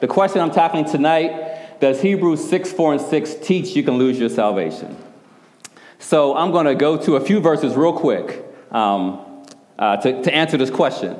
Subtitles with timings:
[0.00, 4.18] The question I'm tackling tonight does Hebrews 6, 4, and 6 teach you can lose
[4.18, 4.96] your salvation?
[5.98, 9.44] So I'm going to go to a few verses real quick um,
[9.78, 11.16] uh, to, to answer this question.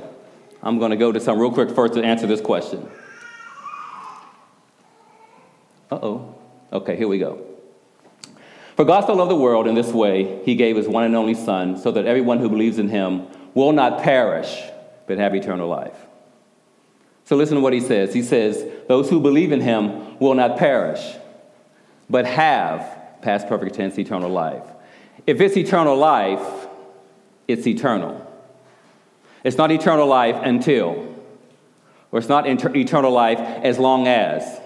[0.63, 2.89] I'm going to go to some real quick first to answer this question.
[5.91, 6.35] Uh oh.
[6.73, 7.45] Okay, here we go.
[8.75, 11.35] For God so loved the world in this way, he gave his one and only
[11.35, 14.63] Son, so that everyone who believes in him will not perish,
[15.07, 16.06] but have eternal life.
[17.27, 18.15] So listen to what he says.
[18.15, 21.17] He says, Those who believe in him will not perish,
[22.09, 22.81] but have,
[23.21, 24.63] past perfect tense, eternal life.
[25.27, 26.69] If it's eternal life,
[27.49, 28.25] it's eternal.
[29.43, 31.17] It's not eternal life until,
[32.13, 34.61] or it's not inter- eternal life as long as.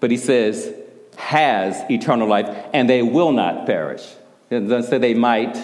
[0.00, 0.74] But he says,
[1.16, 4.04] has eternal life, and they will not perish.
[4.50, 5.56] It doesn't say they might,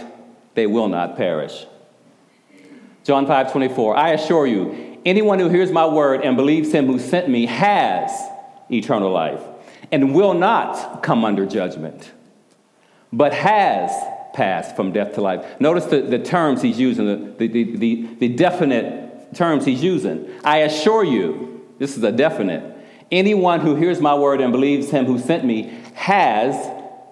[0.55, 1.67] they will not perish.
[3.03, 6.99] John 5 24, I assure you, anyone who hears my word and believes him who
[6.99, 8.11] sent me has
[8.71, 9.43] eternal life
[9.93, 12.13] and will not come under judgment,
[13.13, 13.91] but has
[14.35, 15.61] passed from death to life.
[15.61, 20.29] Notice the, the terms he's using, the, the, the, the definite terms he's using.
[20.43, 22.77] I assure you, this is a definite.
[23.13, 26.55] Anyone who hears my word and believes him who sent me has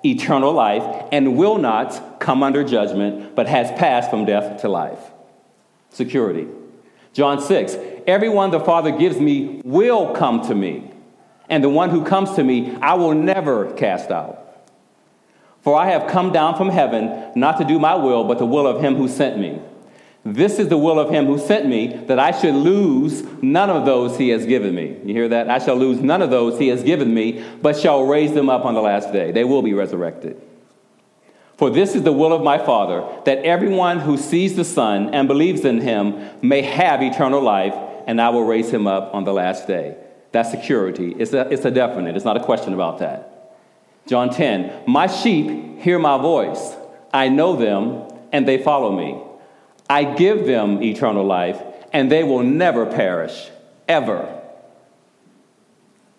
[0.04, 4.98] eternal life and will not come under judgment, but has passed from death to life.
[5.90, 6.48] Security.
[7.12, 10.90] John 6 Everyone the Father gives me will come to me,
[11.48, 14.38] and the one who comes to me I will never cast out.
[15.62, 18.66] For I have come down from heaven not to do my will, but the will
[18.66, 19.60] of him who sent me.
[20.24, 23.84] This is the will of him who sent me, that I should lose none of
[23.84, 24.96] those he has given me.
[25.04, 25.50] You hear that?
[25.50, 28.64] I shall lose none of those he has given me, but shall raise them up
[28.64, 29.32] on the last day.
[29.32, 30.40] They will be resurrected.
[31.62, 35.28] For this is the will of my Father, that everyone who sees the Son and
[35.28, 37.76] believes in him may have eternal life,
[38.08, 39.96] and I will raise him up on the last day.
[40.32, 41.14] That's security.
[41.16, 43.60] It's a, it's a definite, it's not a question about that.
[44.08, 46.74] John 10 My sheep hear my voice,
[47.14, 49.22] I know them, and they follow me.
[49.88, 53.50] I give them eternal life, and they will never perish,
[53.86, 54.42] ever.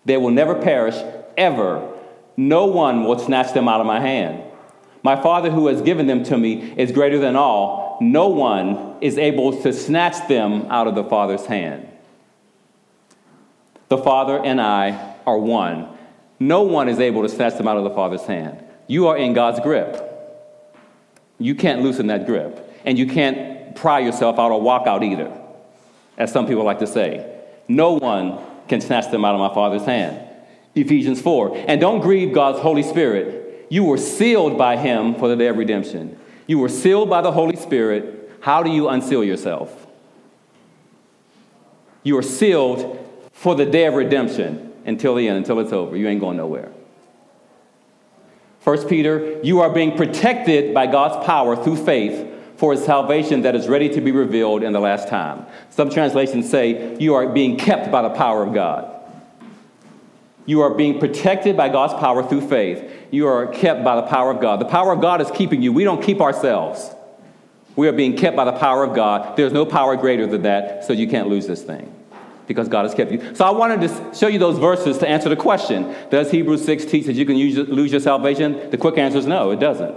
[0.06, 0.96] They will never perish,
[1.36, 1.86] ever.
[2.34, 4.52] No one will snatch them out of my hand.
[5.04, 7.98] My Father who has given them to me is greater than all.
[8.00, 11.86] No one is able to snatch them out of the Father's hand.
[13.88, 15.88] The Father and I are one.
[16.40, 18.64] No one is able to snatch them out of the Father's hand.
[18.86, 20.00] You are in God's grip.
[21.38, 22.72] You can't loosen that grip.
[22.86, 25.30] And you can't pry yourself out or walk out either,
[26.16, 27.30] as some people like to say.
[27.68, 28.38] No one
[28.68, 30.18] can snatch them out of my Father's hand.
[30.74, 31.64] Ephesians 4.
[31.68, 33.43] And don't grieve God's Holy Spirit.
[33.68, 36.18] You were sealed by Him for the day of redemption.
[36.46, 38.30] You were sealed by the Holy Spirit.
[38.40, 39.86] How do you unseal yourself?
[42.02, 43.00] You are sealed
[43.32, 45.96] for the day of redemption until the end, until it's over.
[45.96, 46.70] You ain't going nowhere.
[48.60, 53.54] First Peter, you are being protected by God's power through faith for his salvation that
[53.54, 55.44] is ready to be revealed in the last time.
[55.70, 58.90] Some translations say you are being kept by the power of God.
[60.46, 62.90] You are being protected by God's power through faith.
[63.10, 64.60] You are kept by the power of God.
[64.60, 65.72] The power of God is keeping you.
[65.72, 66.90] We don't keep ourselves.
[67.76, 69.36] We are being kept by the power of God.
[69.36, 71.92] There's no power greater than that, so you can't lose this thing
[72.46, 73.34] because God has kept you.
[73.34, 76.84] So I wanted to show you those verses to answer the question Does Hebrews 6
[76.84, 78.70] teach that you can lose your salvation?
[78.70, 79.94] The quick answer is no, it doesn't.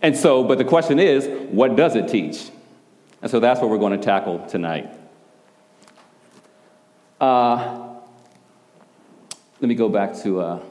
[0.00, 2.50] And so, but the question is, what does it teach?
[3.22, 4.88] And so that's what we're going to tackle tonight.
[7.20, 7.88] Uh,
[9.60, 10.40] let me go back to.
[10.40, 10.62] Uh,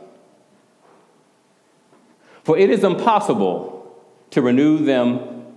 [2.45, 5.47] for it is impossible to renew them,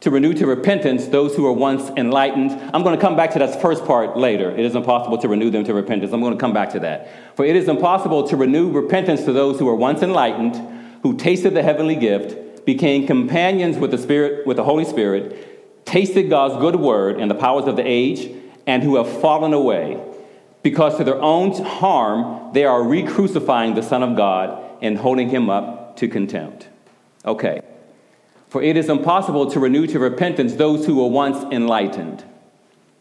[0.00, 2.50] to renew to repentance those who were once enlightened.
[2.74, 4.50] I'm going to come back to that first part later.
[4.50, 6.12] It is impossible to renew them to repentance.
[6.12, 7.36] I'm going to come back to that.
[7.36, 10.56] For it is impossible to renew repentance to those who were once enlightened,
[11.04, 16.28] who tasted the heavenly gift became companions with the Spirit, with the Holy Spirit, tasted
[16.28, 18.36] God's good word and the powers of the age,
[18.66, 20.00] and who have fallen away,
[20.62, 25.28] because to their own harm they are re crucifying the Son of God and holding
[25.28, 26.68] him up to contempt.
[27.24, 27.62] Okay.
[28.48, 32.24] For it is impossible to renew to repentance those who were once enlightened.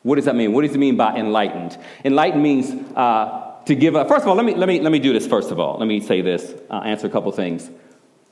[0.04, 0.54] What does that mean?
[0.54, 1.78] What does it mean by enlightened?
[2.06, 4.08] Enlightened means uh, to give up.
[4.08, 5.78] First of all, let me, let, me, let me do this first of all.
[5.78, 7.70] Let me say this, uh, answer a couple things.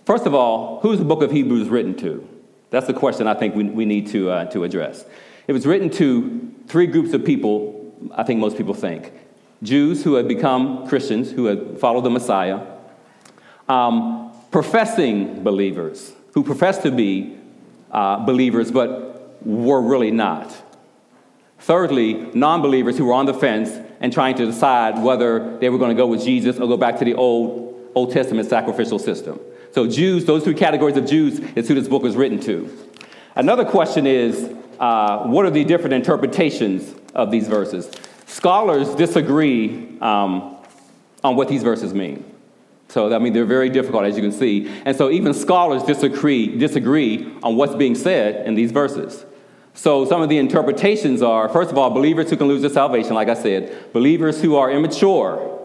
[0.06, 2.28] First of all, who's the book of Hebrews written to?
[2.72, 5.06] That's the question I think we, we need to, uh, to address.
[5.48, 9.12] It was written to three groups of people, I think most people think
[9.62, 12.66] Jews who had become Christians, who had followed the Messiah,
[13.68, 17.38] um, professing believers, who professed to be
[17.92, 20.56] uh, believers but were really not.
[21.60, 25.78] Thirdly, non believers who were on the fence and trying to decide whether they were
[25.78, 29.40] going to go with Jesus or go back to the Old, Old Testament sacrificial system.
[29.72, 32.76] So, Jews, those three categories of Jews is who this book was written to.
[33.36, 37.92] Another question is uh, what are the different interpretations of these verses?
[38.26, 40.58] Scholars disagree um,
[41.24, 42.29] on what these verses mean.
[42.90, 44.68] So, I mean, they're very difficult, as you can see.
[44.84, 49.26] And so, even scholars disagree, disagree on what's being said in these verses.
[49.76, 53.14] So, some of the interpretations are first of all, believers who can lose their salvation,
[53.14, 55.60] like I said, believers who are immature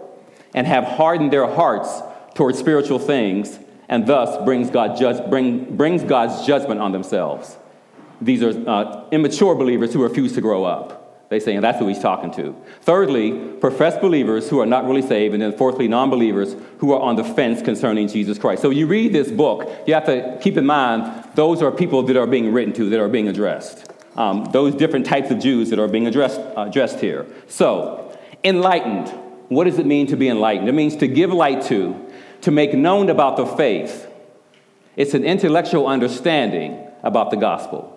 [0.53, 2.03] and have hardened their hearts
[2.35, 4.99] towards spiritual things, and thus brings, God
[5.31, 7.57] bring, brings God's judgment on themselves.
[8.21, 11.04] These are uh, immature believers who refuse to grow up.
[11.35, 12.55] They say, and that's who he's talking to.
[12.83, 15.35] Thirdly, professed believers who are not really saved.
[15.35, 18.63] And then fourthly, non believers who are on the fence concerning Jesus Christ.
[18.63, 22.17] So you read this book, you have to keep in mind those are people that
[22.17, 23.93] are being written to, that are being addressed.
[24.15, 27.27] Um, those different types of Jews that are being addressed, uh, addressed here.
[27.49, 29.09] So, enlightened.
[29.49, 30.69] What does it mean to be enlightened?
[30.69, 32.01] It means to give light to,
[32.43, 34.09] to make known about the faith.
[34.95, 37.91] It's an intellectual understanding about the gospel.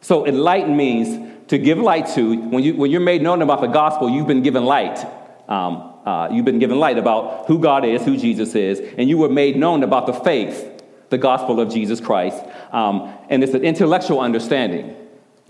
[0.00, 2.36] So, enlightened means to give light to.
[2.36, 5.04] When, you, when you're made known about the gospel, you've been given light.
[5.48, 9.18] Um, uh, you've been given light about who God is, who Jesus is, and you
[9.18, 12.42] were made known about the faith, the gospel of Jesus Christ.
[12.72, 14.94] Um, and it's an intellectual understanding,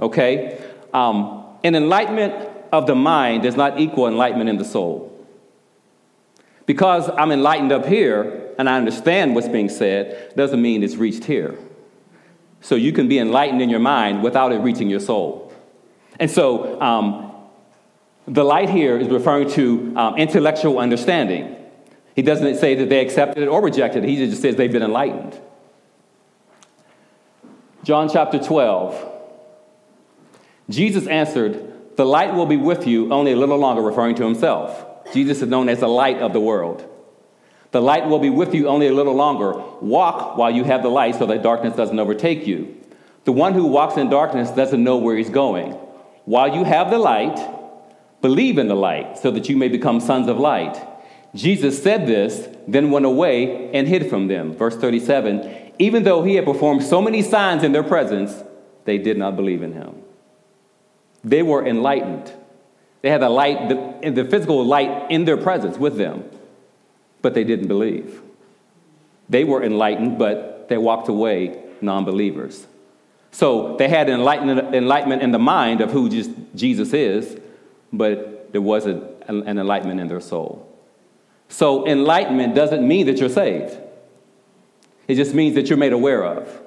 [0.00, 0.62] okay?
[0.92, 5.12] Um, an enlightenment of the mind does not equal enlightenment in the soul.
[6.64, 11.24] Because I'm enlightened up here and I understand what's being said, doesn't mean it's reached
[11.24, 11.56] here.
[12.60, 15.45] So you can be enlightened in your mind without it reaching your soul.
[16.18, 17.32] And so um,
[18.26, 21.56] the light here is referring to um, intellectual understanding.
[22.14, 24.82] He doesn't say that they accepted it or rejected it, he just says they've been
[24.82, 25.38] enlightened.
[27.84, 29.12] John chapter 12.
[30.68, 34.84] Jesus answered, The light will be with you only a little longer, referring to himself.
[35.12, 36.84] Jesus is known as the light of the world.
[37.70, 39.52] The light will be with you only a little longer.
[39.80, 42.74] Walk while you have the light so that darkness doesn't overtake you.
[43.24, 45.78] The one who walks in darkness doesn't know where he's going.
[46.26, 47.38] While you have the light,
[48.20, 50.76] believe in the light so that you may become sons of light.
[51.34, 54.52] Jesus said this, then went away and hid from them.
[54.52, 58.44] Verse 37 Even though he had performed so many signs in their presence,
[58.84, 60.02] they did not believe in him.
[61.24, 62.30] They were enlightened.
[63.00, 66.24] They had the light, the, the physical light in their presence with them
[67.26, 68.22] but they didn't believe.
[69.28, 72.68] They were enlightened, but they walked away non believers.
[73.30, 76.08] So they had enlightenment, in the mind of who
[76.54, 77.38] Jesus is,
[77.92, 80.72] but there wasn't an enlightenment in their soul.
[81.48, 83.76] So enlightenment doesn't mean that you're saved,
[85.06, 86.62] it just means that you're made aware of.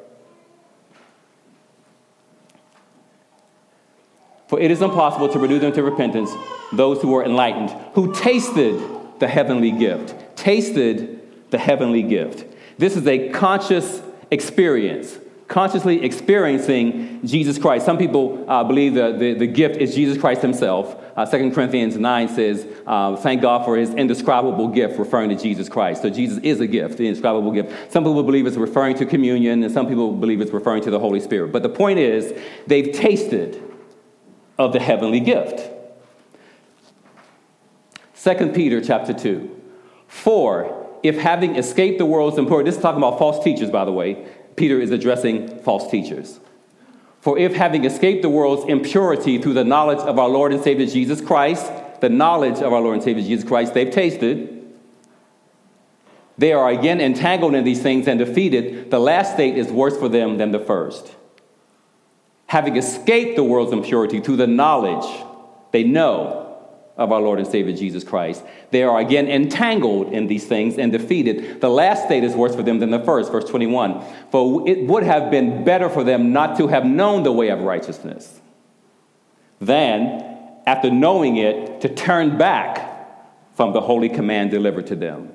[4.47, 6.31] For it is impossible to renew them to repentance,
[6.71, 8.81] those who are enlightened, who tasted
[9.19, 12.45] the heavenly gift tasted the heavenly gift.
[12.77, 14.01] This is a conscious
[14.31, 15.17] experience,
[15.49, 17.83] consciously experiencing Jesus Christ.
[17.83, 20.95] Some people uh, believe that the, the gift is Jesus Christ himself.
[21.17, 25.67] Uh, 2 Corinthians 9 says, uh, Thank God for his indescribable gift, referring to Jesus
[25.67, 26.03] Christ.
[26.03, 27.91] So Jesus is a gift, the indescribable gift.
[27.91, 30.99] Some people believe it's referring to communion, and some people believe it's referring to the
[30.99, 31.51] Holy Spirit.
[31.51, 32.31] But the point is,
[32.67, 33.61] they've tasted
[34.59, 35.67] of the heavenly gift.
[38.23, 39.61] 2 Peter chapter 2.
[40.07, 43.91] For if having escaped the world's impurity, this is talking about false teachers, by the
[43.91, 44.27] way.
[44.59, 46.39] Peter is addressing false teachers.
[47.21, 50.85] For if having escaped the world's impurity through the knowledge of our Lord and Savior
[50.85, 54.55] Jesus Christ, the knowledge of our Lord and Savior Jesus Christ, they've tasted,
[56.37, 60.07] they are again entangled in these things and defeated, the last state is worse for
[60.07, 61.15] them than the first.
[62.47, 65.05] Having escaped the world's impurity through the knowledge,
[65.71, 66.48] they know
[66.99, 68.43] of our Lord and Savior Jesus Christ.
[68.71, 71.61] They are again entangled in these things and defeated.
[71.61, 74.03] The last state is worse for them than the first, verse 21.
[74.29, 77.61] For it would have been better for them not to have known the way of
[77.61, 78.41] righteousness
[79.61, 82.85] than, after knowing it, to turn back
[83.55, 85.31] from the holy command delivered to them.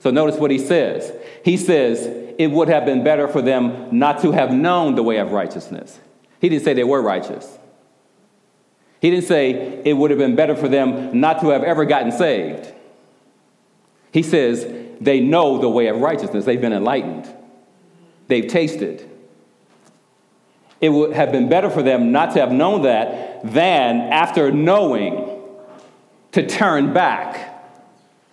[0.00, 1.12] So notice what he says.
[1.44, 2.06] He says,
[2.38, 6.00] it would have been better for them not to have known the way of righteousness.
[6.40, 7.58] He didn't say they were righteous.
[9.04, 12.10] He didn't say it would have been better for them not to have ever gotten
[12.10, 12.72] saved.
[14.12, 14.66] He says
[14.98, 17.28] they know the way of righteousness, they've been enlightened,
[18.28, 19.06] they've tasted.
[20.80, 25.38] It would have been better for them not to have known that than after knowing
[26.32, 27.62] to turn back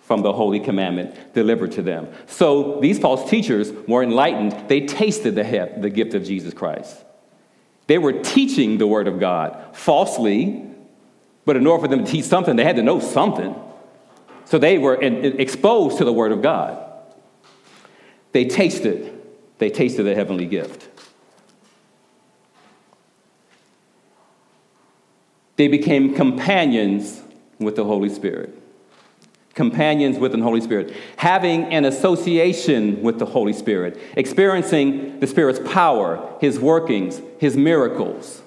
[0.00, 2.08] from the holy commandment delivered to them.
[2.24, 4.70] So these false teachers were enlightened.
[4.70, 6.96] They tasted the, gift of Jesus Christ.
[7.86, 10.68] They were teaching the Word of God falsely,
[11.44, 13.54] But in order for them to teach something, they had to know something.
[14.44, 16.78] So they were exposed to the Word of God.
[18.32, 19.20] They tasted,
[19.58, 20.88] they tasted the heavenly gift.
[25.56, 27.22] They became companions
[27.58, 28.61] with the Holy Spirit.
[29.54, 30.94] Companions with the Holy Spirit.
[31.16, 33.98] Having an association with the Holy Spirit.
[34.16, 38.42] Experiencing the Spirit's power, His workings, His miracles.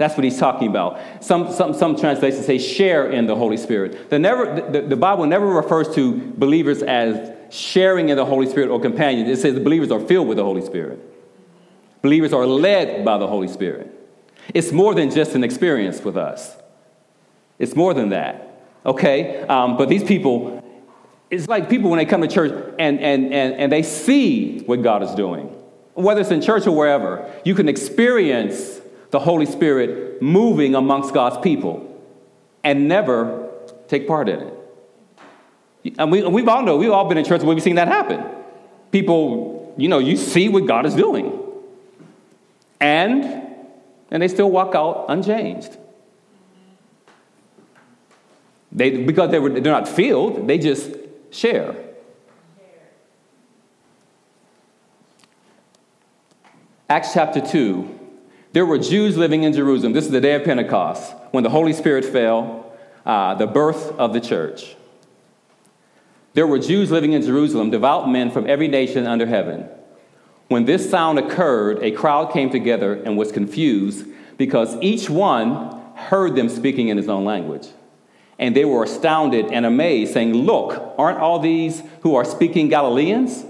[0.00, 0.98] That's what he's talking about.
[1.22, 4.08] Some, some, some translations say share in the Holy Spirit.
[4.08, 8.70] The, never, the, the Bible never refers to believers as sharing in the Holy Spirit
[8.70, 9.28] or companions.
[9.28, 10.98] It says the believers are filled with the Holy Spirit.
[12.00, 13.94] Believers are led by the Holy Spirit.
[14.54, 16.56] It's more than just an experience with us,
[17.58, 18.49] it's more than that.
[18.84, 19.42] Okay?
[19.42, 20.62] Um, but these people,
[21.30, 24.82] it's like people when they come to church and, and, and, and they see what
[24.82, 25.46] God is doing,
[25.94, 31.38] whether it's in church or wherever, you can experience the Holy Spirit moving amongst God's
[31.38, 31.86] people
[32.64, 33.50] and never
[33.88, 34.54] take part in it.
[35.98, 38.24] And we, we've all know, we've all been in church where we've seen that happen.
[38.92, 41.38] People, you know, you see what God is doing.
[42.80, 43.24] And,
[44.10, 45.76] and they still walk out unchanged.
[48.72, 50.90] They, because they were, they're not filled, they just
[51.30, 51.74] share.
[56.88, 57.98] Acts chapter 2,
[58.52, 59.92] there were Jews living in Jerusalem.
[59.92, 62.72] This is the day of Pentecost, when the Holy Spirit fell,
[63.06, 64.76] uh, the birth of the church.
[66.34, 69.68] There were Jews living in Jerusalem, devout men from every nation under heaven.
[70.48, 76.34] When this sound occurred, a crowd came together and was confused because each one heard
[76.34, 77.68] them speaking in his own language.
[78.40, 83.44] And they were astounded and amazed, saying, Look, aren't all these who are speaking Galileans?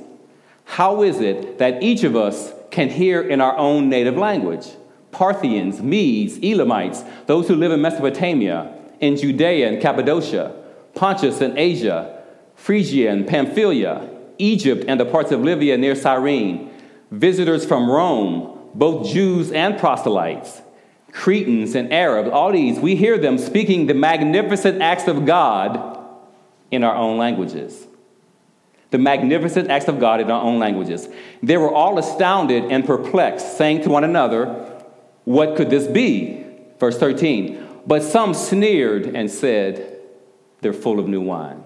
[0.65, 4.67] How is it that each of us can hear in our own native language?
[5.13, 10.55] Parthians, Medes, Elamites, those who live in Mesopotamia, in Judea and Cappadocia,
[10.95, 12.23] Pontus and Asia,
[12.57, 16.71] Phrygia and Pamphylia, Egypt and the parts of Libya near Cyrene,
[17.11, 20.63] visitors from Rome, both Jews and proselytes,
[21.13, 25.99] Cretans and Arabs, all these, we hear them speaking the magnificent acts of God
[26.71, 27.87] in our own languages.
[28.91, 31.09] The magnificent acts of God in our own languages.
[31.43, 34.47] They were all astounded and perplexed, saying to one another,
[35.25, 36.45] what could this be?
[36.79, 37.83] Verse 13.
[37.87, 40.01] But some sneered and said,
[40.61, 41.63] They're full of new wine.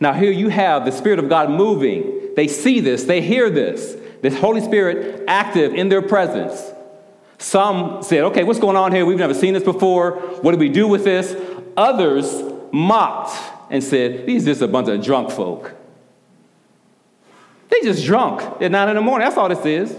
[0.00, 2.34] Now, here you have the Spirit of God moving.
[2.36, 6.72] They see this, they hear this, this Holy Spirit active in their presence.
[7.38, 9.04] Some said, Okay, what's going on here?
[9.04, 10.12] We've never seen this before.
[10.42, 11.36] What do we do with this?
[11.76, 13.36] Others mocked
[13.70, 15.74] and said, These just a bunch of drunk folk.
[17.68, 19.26] They just drunk at nine in the morning.
[19.26, 19.96] That's all this is.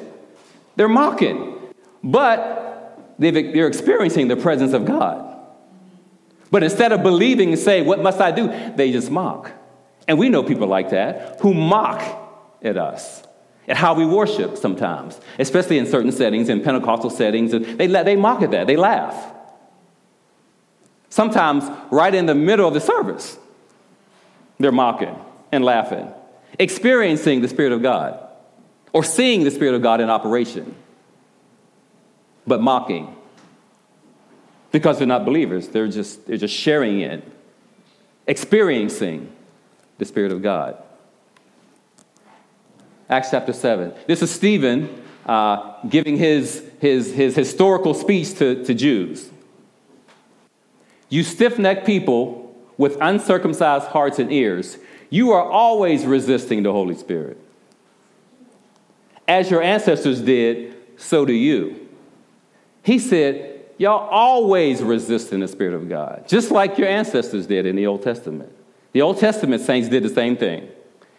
[0.75, 1.59] They're mocking.
[2.03, 5.35] But they're experiencing the presence of God.
[6.49, 8.47] But instead of believing and say, What must I do?
[8.75, 9.51] they just mock.
[10.07, 12.01] And we know people like that who mock
[12.63, 13.23] at us,
[13.67, 17.51] at how we worship sometimes, especially in certain settings, in Pentecostal settings.
[17.51, 19.33] They, they mock at that, they laugh.
[21.09, 23.37] Sometimes, right in the middle of the service,
[24.59, 25.15] they're mocking
[25.51, 26.11] and laughing,
[26.59, 28.19] experiencing the Spirit of God
[28.93, 30.75] or seeing the Spirit of God in operation
[32.47, 33.13] but mocking.
[34.71, 37.23] Because they're not believers, they're just, they're just sharing it,
[38.25, 39.31] experiencing
[39.97, 40.81] the Spirit of God.
[43.09, 43.93] Acts chapter 7.
[44.05, 49.29] This is Stephen uh, giving his, his, his historical speech to, to Jews.
[51.09, 52.47] You stiff necked people
[52.77, 54.77] with uncircumcised hearts and ears,
[55.09, 57.39] you are always resisting the Holy Spirit.
[59.27, 61.87] As your ancestors did, so do you.
[62.83, 67.75] He said, Y'all always resisting the Spirit of God, just like your ancestors did in
[67.75, 68.51] the Old Testament.
[68.91, 70.67] The Old Testament saints did the same thing.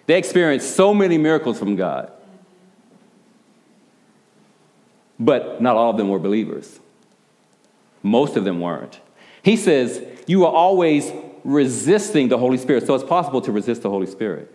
[0.09, 2.11] They experienced so many miracles from God.
[5.21, 6.81] But not all of them were believers.
[8.03, 9.01] Most of them weren't.
[9.43, 11.13] He says, You are always
[11.45, 12.87] resisting the Holy Spirit.
[12.87, 14.51] So it's possible to resist the Holy Spirit.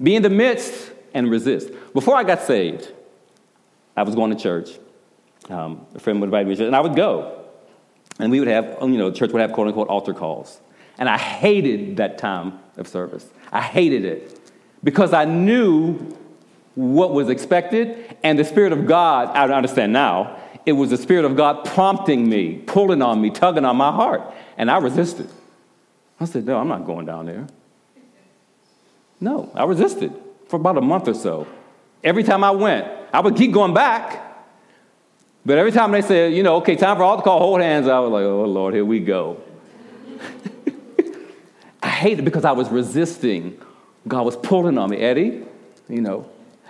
[0.00, 1.70] Be in the midst and resist.
[1.92, 2.92] Before I got saved,
[3.96, 4.78] I was going to church.
[5.48, 7.46] Um, a friend would invite me, to church, and I would go.
[8.20, 10.60] And we would have, you know, church would have quote unquote altar calls.
[10.98, 13.28] And I hated that time of service.
[13.50, 14.38] I hated it
[14.82, 16.16] because I knew
[16.74, 21.24] what was expected, and the Spirit of God, I understand now, it was the Spirit
[21.24, 24.22] of God prompting me, pulling on me, tugging on my heart.
[24.56, 25.28] And I resisted.
[26.18, 27.46] I said, No, I'm not going down there.
[29.20, 30.12] No, I resisted
[30.48, 31.46] for about a month or so.
[32.02, 34.32] Every time I went, I would keep going back
[35.44, 37.98] but every time they said, you know, okay, time for altar call, hold hands, I
[37.98, 39.42] was like, oh, Lord, here we go.
[41.82, 43.60] I hated because I was resisting.
[44.06, 45.44] God was pulling on me, Eddie,
[45.88, 46.28] you know.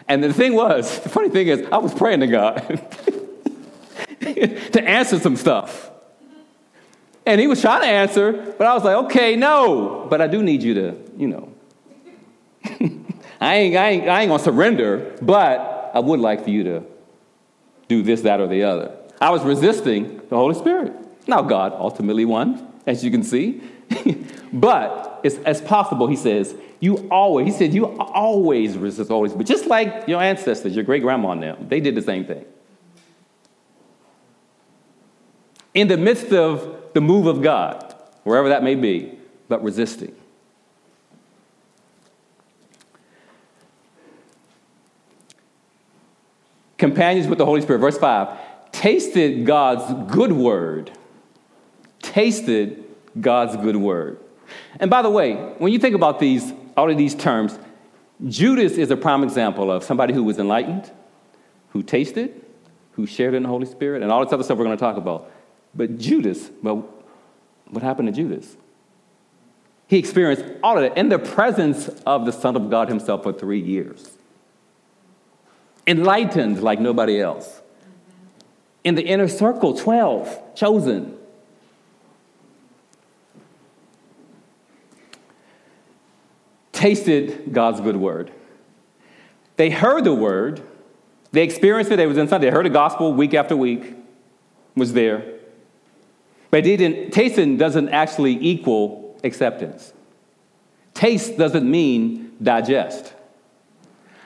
[0.08, 2.56] And the thing was, the funny thing is, I was praying to God
[4.20, 5.90] to answer some stuff.
[7.24, 10.42] And he was trying to answer, but I was like, okay, no, but I do
[10.42, 11.52] need you to, you know.
[13.40, 16.84] I, ain't, I, ain't, I ain't gonna surrender, but I would like for you to
[17.88, 18.96] do this, that, or the other.
[19.20, 20.92] I was resisting the Holy Spirit.
[21.28, 23.62] Now, God ultimately won, as you can see.
[24.52, 29.32] but it's as possible, he says, you always, he said, you always resist always.
[29.32, 32.44] But Just like your ancestors, your great grandma and them, they did the same thing.
[35.74, 37.94] In the midst of the move of God,
[38.24, 39.18] wherever that may be,
[39.48, 40.14] but resisting.
[46.76, 48.38] Companions with the Holy Spirit, verse 5
[48.72, 50.90] tasted God's good word.
[52.00, 52.84] Tasted
[53.20, 54.18] God's good word.
[54.80, 57.58] And by the way, when you think about these, all of these terms,
[58.28, 60.90] Judas is a prime example of somebody who was enlightened,
[61.70, 62.44] who tasted,
[62.92, 64.96] who shared in the Holy Spirit, and all this other stuff we're going to talk
[64.96, 65.30] about.
[65.74, 66.88] But Judas, well,
[67.70, 68.56] what happened to Judas?
[69.86, 73.32] He experienced all of it in the presence of the Son of God himself for
[73.32, 74.10] three years.
[75.86, 77.60] Enlightened like nobody else.
[78.84, 81.18] In the inner circle, 12, chosen.
[86.82, 88.32] Tasted God's good word.
[89.54, 90.60] They heard the word,
[91.30, 93.94] they experienced it, they was inside, they heard the gospel week after week,
[94.74, 95.38] was there.
[96.50, 99.92] But tasting doesn't actually equal acceptance.
[100.92, 103.14] Taste doesn't mean digest.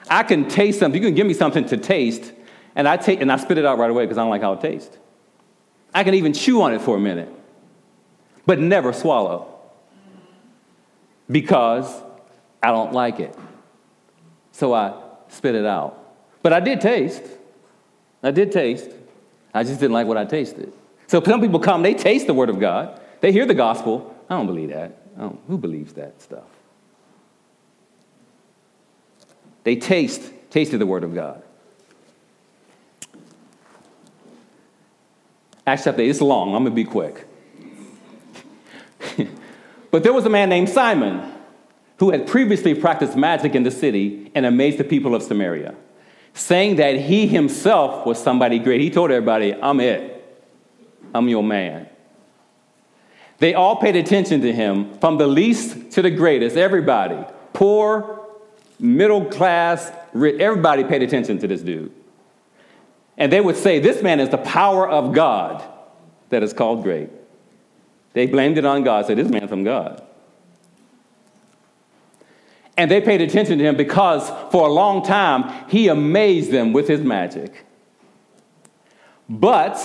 [0.09, 0.99] I can taste something.
[0.99, 2.33] You can give me something to taste,
[2.75, 4.55] and I, take, and I spit it out right away because I don't like how
[4.55, 4.97] it tastes.
[5.95, 7.29] I can even chew on it for a minute,
[8.47, 9.61] but never swallow
[11.31, 12.06] because
[12.67, 13.33] I don't like it.
[14.51, 15.97] So I spit it out.
[16.43, 17.23] But I did taste.
[18.25, 18.91] I did taste.
[19.55, 20.73] I just didn't like what I tasted.
[21.07, 24.17] So some people come, they taste the word of God, they hear the gospel.
[24.29, 25.17] I don't believe that.
[25.17, 26.43] Don't, who believes that stuff?
[29.63, 31.45] They taste, tasted the word of God.
[35.65, 37.29] Acts chapter 8, it's long, I'm gonna be quick.
[39.93, 41.36] but there was a man named Simon
[41.99, 45.75] who had previously practiced magic in the city and amazed the people of Samaria,
[46.35, 48.81] saying that he himself was somebody great.
[48.81, 50.13] He told everybody, I'm it.
[51.15, 51.89] I'm your man.
[53.39, 57.19] They all paid attention to him from the least to the greatest, everybody.
[57.53, 58.21] Poor,
[58.79, 61.93] middle class, rich, everybody paid attention to this dude.
[63.19, 65.63] And they would say, This man is the power of God
[66.31, 67.11] that is called great.
[68.13, 70.06] They blamed it on God, said, This man's from God.
[72.77, 76.89] And they paid attention to him because for a long time he amazed them with
[76.89, 77.65] his magic.
[79.29, 79.77] But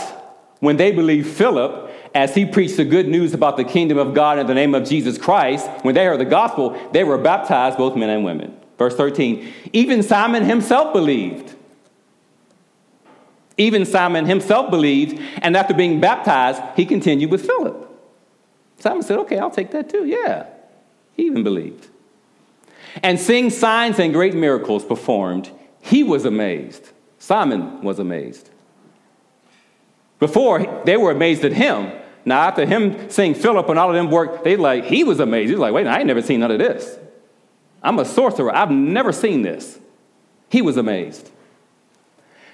[0.60, 4.38] when they believed Philip as he preached the good news about the kingdom of God
[4.40, 7.96] in the name of Jesus Christ, when they heard the gospel, they were baptized, both
[7.96, 8.58] men and women.
[8.78, 11.56] Verse 13, even Simon himself believed.
[13.58, 17.88] Even Simon himself believed, and after being baptized, he continued with Philip.
[18.80, 20.06] Simon said, Okay, I'll take that too.
[20.06, 20.48] Yeah,
[21.16, 21.91] he even believed.
[23.04, 25.50] And seeing signs and great miracles performed,
[25.82, 26.90] he was amazed.
[27.20, 28.50] Simon was amazed.
[30.20, 31.92] Before, they were amazed at him.
[32.26, 35.50] Now, after him seeing Philip and all of them work, they like, he was amazed.
[35.50, 36.98] He was like, wait, I ain't never seen none of this.
[37.82, 38.56] I'm a sorcerer.
[38.56, 39.80] I've never seen this.
[40.50, 41.32] He was amazed.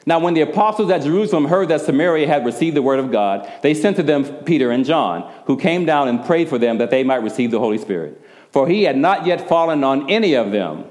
[0.06, 3.52] Now, when the apostles at Jerusalem heard that Samaria had received the word of God,
[3.62, 6.89] they sent to them Peter and John, who came down and prayed for them that
[6.89, 8.21] they might receive the Holy Spirit.
[8.57, 10.85] For he had not yet fallen on any of them,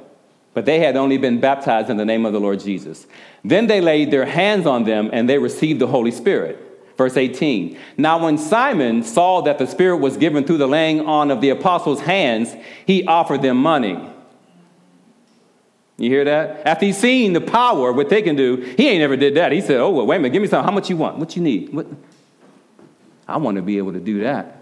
[0.55, 3.09] but they had only been baptized in the name of the Lord Jesus.
[3.43, 6.63] Then they laid their hands on them and they received the Holy Spirit.
[6.97, 7.77] Verse 18.
[7.97, 11.51] Now, when Simon saw that the Spirit was given through the laying on of the
[11.51, 12.55] apostles' hands,
[12.87, 13.99] he offered them money.
[15.97, 16.65] You hear that?
[16.69, 19.51] After he's seen the power, what they can do, he ain't never did that.
[19.51, 20.69] He said, Oh, well, wait a minute, give me something.
[20.69, 21.19] How much you want?
[21.19, 21.73] What you need?
[21.73, 21.89] What?
[23.27, 24.56] I want to be able to do that.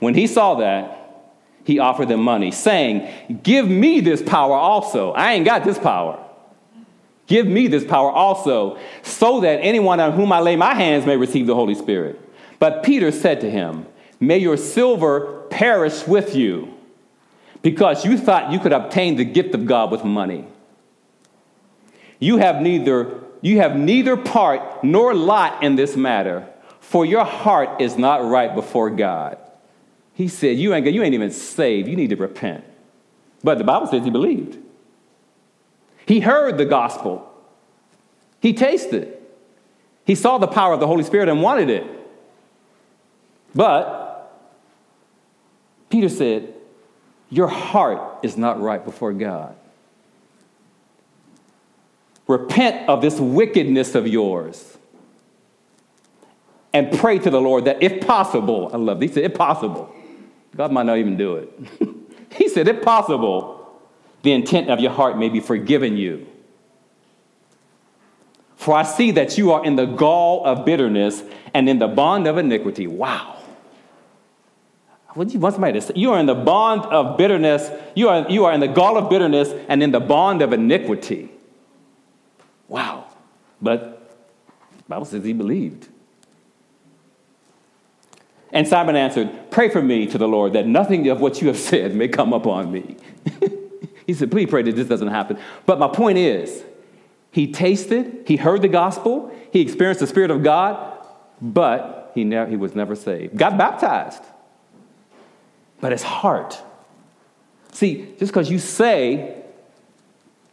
[0.00, 0.96] When he saw that,
[1.64, 5.12] he offered them money, saying, Give me this power also.
[5.12, 6.18] I ain't got this power.
[7.26, 11.16] Give me this power also, so that anyone on whom I lay my hands may
[11.16, 12.20] receive the Holy Spirit.
[12.58, 13.86] But Peter said to him,
[14.18, 16.74] May your silver perish with you,
[17.62, 20.46] because you thought you could obtain the gift of God with money.
[22.18, 26.48] You have neither, you have neither part nor lot in this matter,
[26.80, 29.38] For your heart is not right before God.
[30.20, 31.88] He said, You ain't, you ain't even saved.
[31.88, 32.62] You need to repent.
[33.42, 34.58] But the Bible says he believed.
[36.04, 37.26] He heard the gospel,
[38.42, 39.16] he tasted,
[40.04, 41.86] he saw the power of the Holy Spirit and wanted it.
[43.54, 44.30] But
[45.88, 46.52] Peter said,
[47.30, 49.56] Your heart is not right before God.
[52.26, 54.76] Repent of this wickedness of yours
[56.74, 59.94] and pray to the Lord that if possible, I love said, if possible,
[60.56, 61.52] God might not even do it.
[62.32, 63.80] he said, if possible,
[64.22, 66.26] the intent of your heart may be forgiven you.
[68.56, 71.22] For I see that you are in the gall of bitterness
[71.54, 72.86] and in the bond of iniquity.
[72.86, 73.38] Wow.
[75.14, 75.94] What you want somebody to say?
[75.96, 77.70] You are in the bond of bitterness.
[77.94, 81.30] You are, you are in the gall of bitterness and in the bond of iniquity.
[82.68, 83.06] Wow.
[83.60, 84.00] But
[84.88, 85.88] Bible says he believed.
[88.52, 91.58] And Simon answered, Pray for me to the Lord that nothing of what you have
[91.58, 92.96] said may come upon me.
[94.06, 95.38] he said, Please pray that this doesn't happen.
[95.66, 96.64] But my point is,
[97.30, 101.06] he tasted, he heard the gospel, he experienced the Spirit of God,
[101.40, 103.36] but he, he was never saved.
[103.36, 104.22] Got baptized.
[105.80, 106.60] But his heart.
[107.72, 109.42] See, just because you say,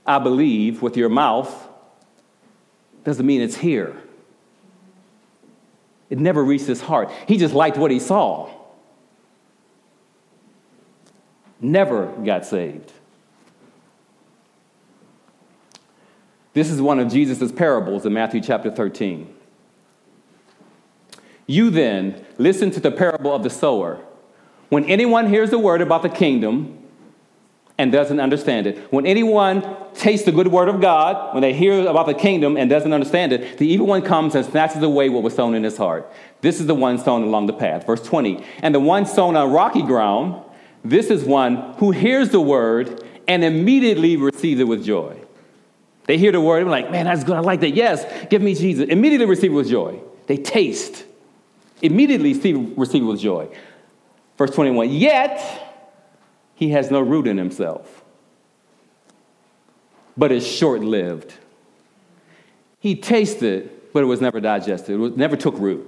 [0.06, 1.68] I believe with your mouth,
[3.04, 3.96] doesn't mean it's here.
[6.10, 7.12] It never reached his heart.
[7.28, 8.50] He just liked what he saw.
[11.60, 12.92] Never got saved.
[16.54, 19.34] This is one of Jesus' parables in Matthew chapter 13.
[21.46, 24.00] You then listen to the parable of the sower.
[24.70, 26.87] When anyone hears the word about the kingdom
[27.78, 29.64] and doesn't understand it, when anyone
[29.94, 33.34] tastes the good word of God, when they hear about the kingdom and doesn't understand
[33.34, 36.12] it, the evil one comes and snatches away what was sown in his heart.
[36.42, 37.86] This is the one sown along the path.
[37.86, 38.44] Verse 20.
[38.64, 40.44] And the one sown on rocky ground,
[40.84, 45.20] this is one who hears the word and immediately receives it with joy.
[46.06, 47.36] They hear the word, they're like, man, that's good.
[47.36, 47.72] I like that.
[47.72, 48.88] Yes, give me Jesus.
[48.90, 50.00] Immediately receive it with joy.
[50.28, 51.04] They taste.
[51.82, 53.50] Immediately receive it with joy.
[54.38, 55.67] Verse 21 Yet
[56.58, 58.04] he has no root in himself,
[60.18, 61.34] but is short lived.
[62.80, 64.96] He tasted, but it was never digested.
[64.96, 65.88] It was, never took root.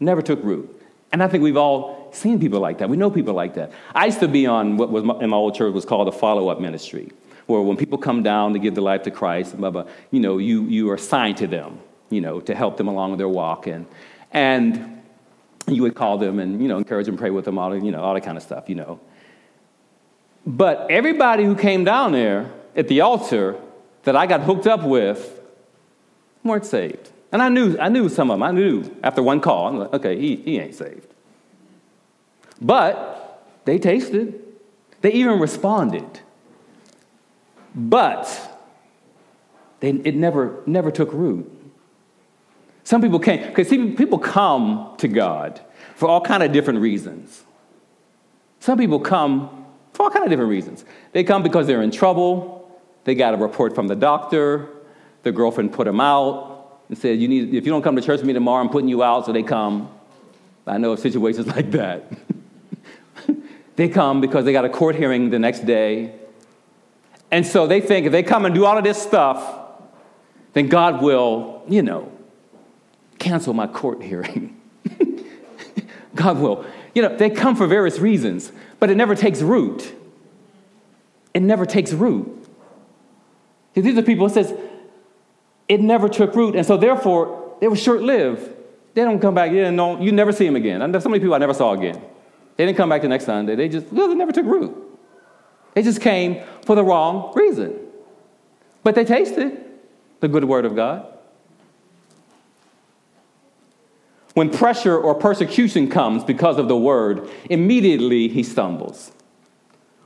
[0.00, 0.74] Never took root.
[1.12, 2.88] And I think we've all seen people like that.
[2.88, 3.70] We know people like that.
[3.94, 6.48] I used to be on what was in my old church was called a follow
[6.48, 7.12] up ministry
[7.46, 10.38] where when people come down to give their life to Christ, blah, blah, you know,
[10.38, 13.66] you, you are assigned to them, you know, to help them along their walk.
[13.66, 13.86] And,
[14.32, 15.02] and
[15.66, 18.02] you would call them and, you know, encourage them, pray with them, all, you know,
[18.02, 19.00] all that kind of stuff, you know.
[20.46, 23.60] But everybody who came down there at the altar
[24.04, 25.40] that I got hooked up with
[26.42, 27.10] weren't saved.
[27.30, 28.42] And I knew, I knew some of them.
[28.42, 31.12] I knew after one call, I'm like, okay, he, he ain't saved.
[32.60, 34.42] But they tasted.
[35.02, 36.20] They even responded.
[37.74, 38.56] But
[39.80, 41.52] they, it never, never took root.
[42.82, 45.60] Some people came, because people come to God
[45.94, 47.44] for all kind of different reasons.
[48.60, 49.66] Some people come
[49.98, 50.84] for all kind of different reasons.
[51.12, 52.70] They come because they're in trouble.
[53.04, 54.68] They got a report from the doctor.
[55.24, 58.18] The girlfriend put them out and said, you need, if you don't come to church
[58.20, 59.26] with me tomorrow, I'm putting you out.
[59.26, 59.90] So they come.
[60.66, 62.10] I know of situations like that.
[63.76, 66.14] they come because they got a court hearing the next day
[67.30, 69.56] and so they think if they come and do all of this stuff,
[70.54, 72.10] then God will, you know,
[73.18, 74.60] cancel my court hearing.
[76.14, 76.64] God will.
[76.94, 79.94] You know, they come for various reasons, but it never takes root.
[81.34, 82.46] It never takes root.
[83.74, 84.54] See, These are people who says
[85.68, 88.54] it never took root, and so therefore they were short-lived.
[88.94, 89.52] They don't come back.
[89.52, 90.90] Yeah, no, you never see them again.
[90.90, 92.00] There's so many people I never saw again.
[92.56, 93.54] They didn't come back the next Sunday.
[93.54, 94.74] They just well, they never took root.
[95.74, 97.78] They just came for the wrong reason.
[98.82, 99.64] But they tasted
[100.20, 101.17] the good word of God.
[104.38, 109.10] When pressure or persecution comes because of the word, immediately he stumbles.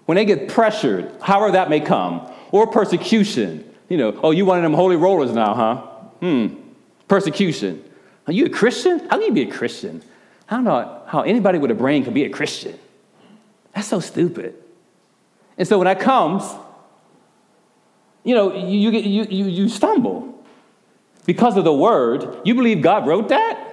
[0.06, 4.56] When they get pressured, however that may come, or persecution, you know, oh, you one
[4.56, 5.76] of them holy rollers now, huh?
[6.20, 6.46] Hmm.
[7.08, 7.84] Persecution.
[8.26, 9.00] Are you a Christian?
[9.00, 10.02] How can you be a Christian?
[10.48, 12.78] I don't know how anybody with a brain can be a Christian.
[13.74, 14.54] That's so stupid.
[15.58, 16.42] And so when that comes,
[18.24, 20.42] you know, you, you, you, you stumble
[21.26, 22.40] because of the word.
[22.46, 23.68] You believe God wrote that?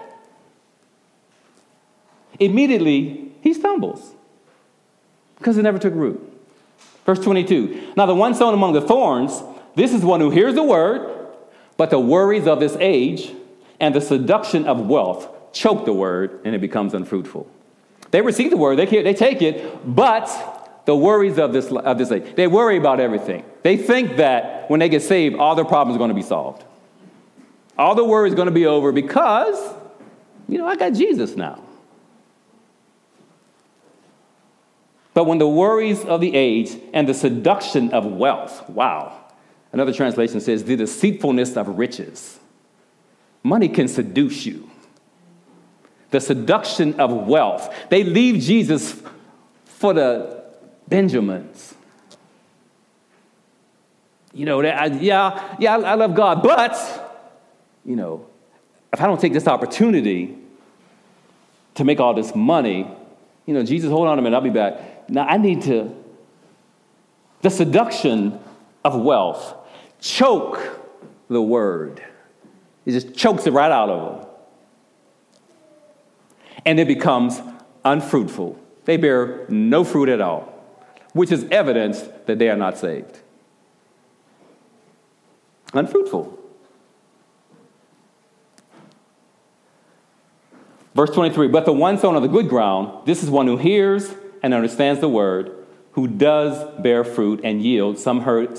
[2.39, 4.13] Immediately, he stumbles
[5.38, 6.25] because it never took root.
[7.06, 9.41] Verse 22 Now, the one sown among the thorns,
[9.75, 11.28] this is one who hears the word,
[11.78, 13.34] but the worries of this age
[13.80, 17.49] and the seduction of wealth choke the word and it becomes unfruitful.
[18.12, 22.12] They receive the word, they, they take it, but the worries of this, of this
[22.12, 23.45] age, they worry about everything.
[23.63, 26.63] They think that when they get saved, all their problems are going to be solved.
[27.78, 29.73] All the worry is going to be over because,
[30.47, 31.63] you know, I got Jesus now.
[35.19, 39.21] But when the worries of the age and the seduction of wealth, wow.
[39.73, 42.39] Another translation says, the deceitfulness of riches.
[43.43, 44.71] Money can seduce you.
[46.12, 47.69] The seduction of wealth.
[47.89, 49.03] They leave Jesus
[49.65, 50.41] for the
[50.88, 51.75] Benjamins.
[54.34, 57.27] You know, I, yeah, yeah, I love God, but,
[57.84, 58.25] you know,
[58.93, 60.38] if I don't take this opportunity
[61.75, 62.89] to make all this money,
[63.45, 64.88] you know, Jesus, hold on a minute, I'll be back.
[65.10, 65.95] Now I need to,
[67.41, 68.39] the seduction
[68.86, 69.56] of wealth,
[70.00, 70.80] choke
[71.28, 72.04] the word.
[72.86, 74.28] It just chokes it right out of them.
[76.65, 77.41] And it becomes
[77.84, 78.60] unfruitful.
[78.86, 80.54] They bear no fruit at all,
[81.13, 83.19] which is evidence that they are not saved.
[85.74, 86.38] Unfruitful.
[90.95, 94.13] Verse 23 But the one sown on the good ground, this is one who hears
[94.41, 95.52] and understands the word,
[95.93, 98.58] who does bear fruit and yield some, hundred,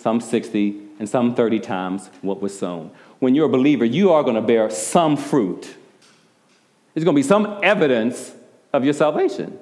[0.00, 2.90] some sixty, and some thirty times what was sown.
[3.18, 5.74] When you're a believer, you are going to bear some fruit.
[6.94, 8.32] There's going to be some evidence
[8.72, 9.58] of your salvation.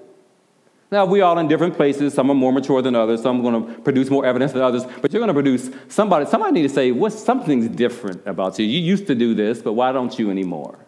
[0.90, 2.14] Now, we all in different places.
[2.14, 3.22] Some are more mature than others.
[3.22, 4.84] Some are going to produce more evidence than others.
[5.02, 6.26] But you're going to produce somebody.
[6.26, 8.66] Somebody need to say, "What's something's different about you?
[8.66, 10.78] You used to do this, but why don't you anymore?"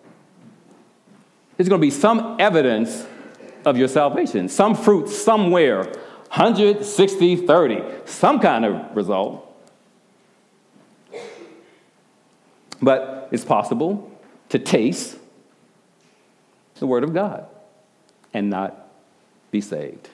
[1.56, 3.04] There's going to be some evidence
[3.64, 5.84] of your salvation, some fruit somewhere
[6.30, 9.44] 100, 60, 30, some kind of result.
[12.80, 14.10] But it's possible
[14.50, 15.16] to taste
[16.78, 17.46] the Word of God
[18.34, 18.88] and not
[19.50, 20.10] be saved.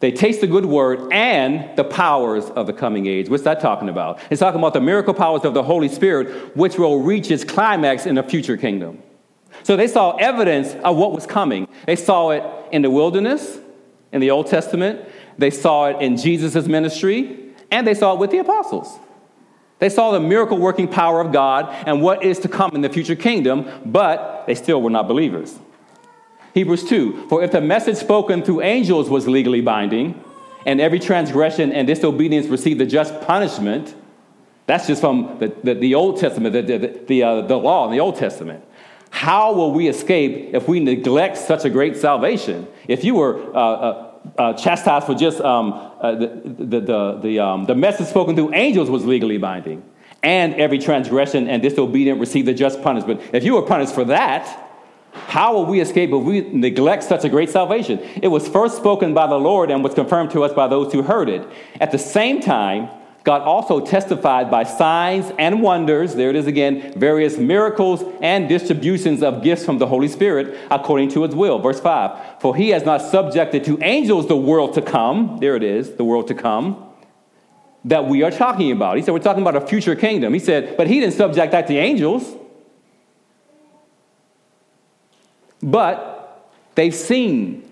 [0.00, 3.30] They taste the good word and the powers of the coming age.
[3.30, 4.20] What's that talking about?
[4.28, 8.04] It's talking about the miracle powers of the Holy Spirit, which will reach its climax
[8.04, 9.02] in the future kingdom.
[9.64, 11.66] So they saw evidence of what was coming.
[11.86, 13.58] They saw it in the wilderness,
[14.12, 15.08] in the Old Testament.
[15.38, 18.98] They saw it in Jesus' ministry, and they saw it with the apostles.
[19.78, 22.88] They saw the miracle working power of God and what is to come in the
[22.88, 25.58] future kingdom, but they still were not believers.
[26.52, 30.22] Hebrews 2 For if the message spoken through angels was legally binding,
[30.66, 33.94] and every transgression and disobedience received the just punishment,
[34.66, 37.92] that's just from the, the, the Old Testament, the, the, the, uh, the law in
[37.92, 38.64] the Old Testament.
[39.14, 42.66] How will we escape if we neglect such a great salvation?
[42.88, 47.38] If you were uh, uh, uh, chastised for just um, uh, the, the, the, the,
[47.38, 49.84] um, the message spoken through angels was legally binding,
[50.24, 53.20] and every transgression and disobedient received the just punishment.
[53.32, 54.48] If you were punished for that,
[55.12, 58.00] how will we escape if we neglect such a great salvation?
[58.20, 61.02] It was first spoken by the Lord and was confirmed to us by those who
[61.02, 61.46] heard it.
[61.80, 62.90] At the same time,
[63.24, 69.22] God also testified by signs and wonders, there it is again, various miracles and distributions
[69.22, 71.58] of gifts from the Holy Spirit according to his will.
[71.58, 75.62] Verse 5 For he has not subjected to angels the world to come, there it
[75.62, 76.86] is, the world to come,
[77.86, 78.98] that we are talking about.
[78.98, 80.34] He said, We're talking about a future kingdom.
[80.34, 82.30] He said, But he didn't subject that to angels.
[85.62, 87.66] But they've seen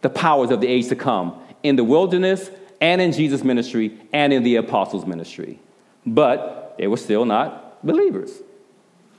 [0.00, 4.32] the powers of the age to come in the wilderness and in Jesus' ministry and
[4.32, 5.58] in the apostles' ministry.
[6.06, 8.30] But they were still not believers.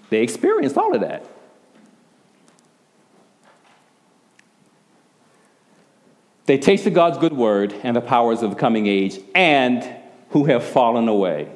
[0.10, 1.26] They experienced all of that.
[6.46, 9.88] They tasted God's good word and the powers of the coming age, and
[10.32, 11.50] who have fallen away.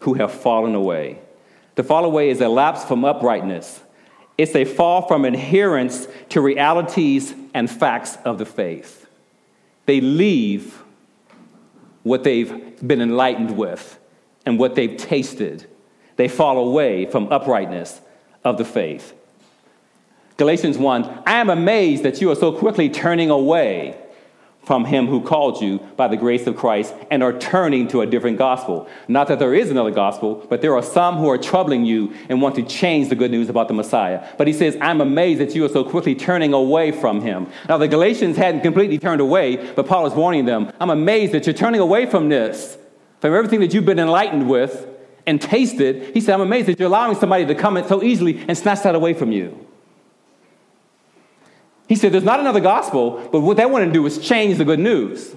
[0.00, 1.20] Who have fallen away.
[1.74, 3.80] The fall away is a lapse from uprightness,
[4.36, 9.07] it's a fall from adherence to realities and facts of the faith.
[9.88, 10.82] They leave
[12.02, 13.98] what they've been enlightened with
[14.44, 15.66] and what they've tasted.
[16.16, 18.02] They fall away from uprightness
[18.44, 19.14] of the faith.
[20.36, 23.96] Galatians 1 I am amazed that you are so quickly turning away
[24.68, 28.06] from him who called you by the grace of Christ and are turning to a
[28.06, 28.86] different gospel.
[29.08, 32.42] Not that there is another gospel, but there are some who are troubling you and
[32.42, 34.28] want to change the good news about the Messiah.
[34.36, 37.46] But he says, I'm amazed that you are so quickly turning away from him.
[37.66, 41.46] Now, the Galatians hadn't completely turned away, but Paul is warning them, I'm amazed that
[41.46, 42.76] you're turning away from this,
[43.20, 44.86] from everything that you've been enlightened with
[45.26, 46.12] and tasted.
[46.12, 48.82] He said, I'm amazed that you're allowing somebody to come in so easily and snatch
[48.82, 49.67] that away from you.
[51.88, 54.64] He said, There's not another gospel, but what they want to do is change the
[54.64, 55.34] good news.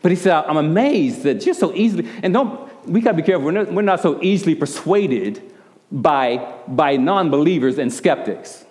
[0.00, 3.22] But he said, I'm amazed that just so easily, and don't, we got to be
[3.22, 3.44] careful.
[3.44, 5.52] We're not, we're not so easily persuaded
[5.92, 8.64] by, by non believers and skeptics.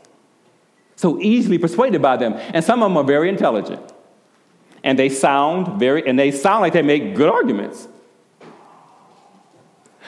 [0.98, 2.34] So easily persuaded by them.
[2.34, 3.82] And some of them are very intelligent.
[4.84, 7.88] And they sound very, and they sound like they make good arguments.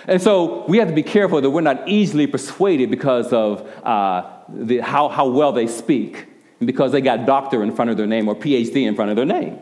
[0.08, 4.30] And so we have to be careful that we're not easily persuaded because of uh,
[4.50, 6.28] the, how, how well they speak,
[6.60, 9.26] because they got doctor in front of their name or PhD in front of their
[9.26, 9.60] name.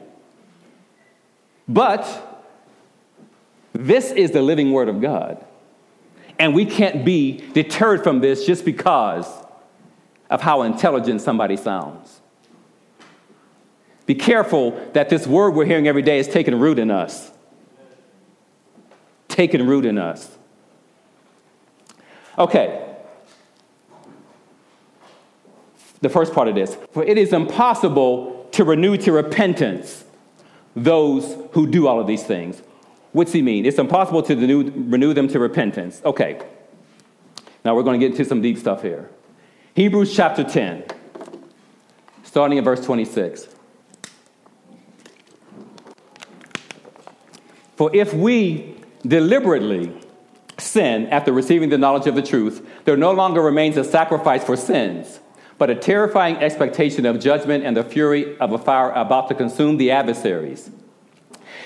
[1.67, 2.47] But
[3.73, 5.45] this is the living word of God.
[6.39, 9.27] And we can't be deterred from this just because
[10.29, 12.19] of how intelligent somebody sounds.
[14.07, 17.31] Be careful that this word we're hearing every day is taking root in us
[19.31, 20.37] taken root in us.
[22.37, 22.87] Okay.
[26.01, 26.77] The first part of this.
[26.91, 30.03] For it is impossible to renew to repentance
[30.75, 32.61] those who do all of these things.
[33.11, 33.65] What's he mean?
[33.65, 36.01] It's impossible to renew, renew them to repentance.
[36.05, 36.41] Okay.
[37.63, 39.09] Now we're going to get into some deep stuff here.
[39.75, 40.83] Hebrews chapter 10,
[42.23, 43.47] starting at verse 26.
[47.75, 49.91] For if we deliberately
[50.57, 54.55] sin after receiving the knowledge of the truth, there no longer remains a sacrifice for
[54.55, 55.19] sins,
[55.57, 59.77] but a terrifying expectation of judgment and the fury of a fire about to consume
[59.77, 60.71] the adversaries.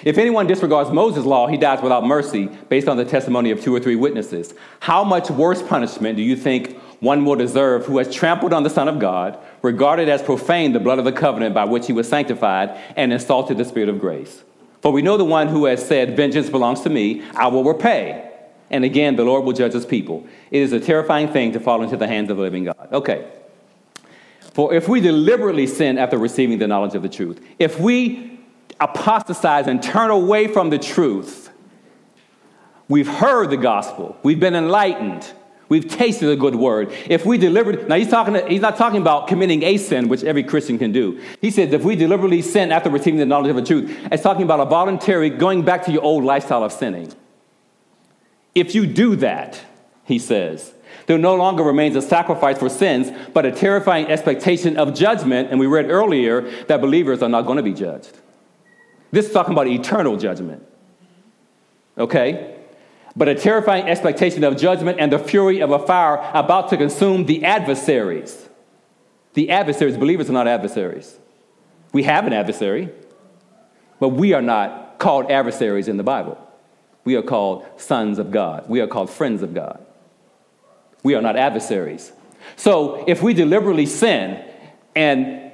[0.03, 3.73] If anyone disregards Moses' law, he dies without mercy based on the testimony of two
[3.73, 4.53] or three witnesses.
[4.79, 8.69] How much worse punishment do you think one will deserve who has trampled on the
[8.69, 12.07] Son of God, regarded as profane the blood of the covenant by which he was
[12.07, 14.43] sanctified, and insulted the Spirit of grace?
[14.85, 18.31] For we know the one who has said, Vengeance belongs to me, I will repay.
[18.69, 20.27] And again, the Lord will judge his people.
[20.51, 22.89] It is a terrifying thing to fall into the hands of the living God.
[22.91, 23.27] Okay.
[24.53, 28.39] For if we deliberately sin after receiving the knowledge of the truth, if we
[28.79, 31.49] apostatize and turn away from the truth,
[32.87, 35.33] we've heard the gospel, we've been enlightened,
[35.67, 36.93] We've tasted a good word.
[37.07, 40.43] If we delivered, now he's, talking, he's not talking about committing a sin, which every
[40.43, 41.19] Christian can do.
[41.41, 44.43] He says if we deliberately sin after receiving the knowledge of the truth, it's talking
[44.43, 47.11] about a voluntary going back to your old lifestyle of sinning.
[48.53, 49.59] If you do that,
[50.05, 50.73] he says,
[51.07, 55.49] there no longer remains a sacrifice for sins, but a terrifying expectation of judgment.
[55.51, 58.17] And we read earlier that believers are not going to be judged.
[59.11, 60.65] This is talking about eternal judgment.
[61.97, 62.55] Okay?
[63.15, 67.25] But a terrifying expectation of judgment and the fury of a fire about to consume
[67.25, 68.49] the adversaries.
[69.33, 71.17] The adversaries, believers are not adversaries.
[71.93, 72.89] We have an adversary,
[73.99, 76.37] but we are not called adversaries in the Bible.
[77.05, 78.67] We are called sons of God.
[78.67, 79.85] We are called friends of God.
[81.03, 82.11] We are not adversaries.
[82.55, 84.43] So if we deliberately sin,
[84.95, 85.51] and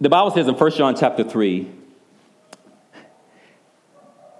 [0.00, 1.70] the Bible says in 1 John chapter 3,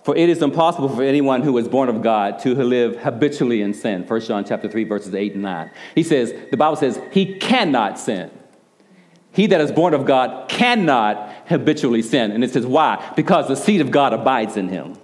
[0.04, 3.72] for it is impossible for anyone who is born of God to live habitually in
[3.72, 4.06] sin.
[4.06, 5.70] 1 John chapter 3, verses 8 and 9.
[5.94, 8.30] He says, the Bible says, he cannot sin.
[9.32, 12.32] He that is born of God cannot habitually sin.
[12.32, 13.12] And it says, why?
[13.16, 14.94] Because the seed of God abides in him.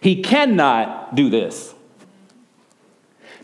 [0.00, 1.74] He cannot do this.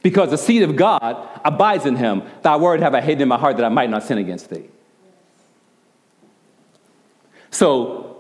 [0.03, 2.23] Because the seed of God abides in him.
[2.41, 4.65] Thy word have I hidden in my heart that I might not sin against thee.
[7.51, 8.12] So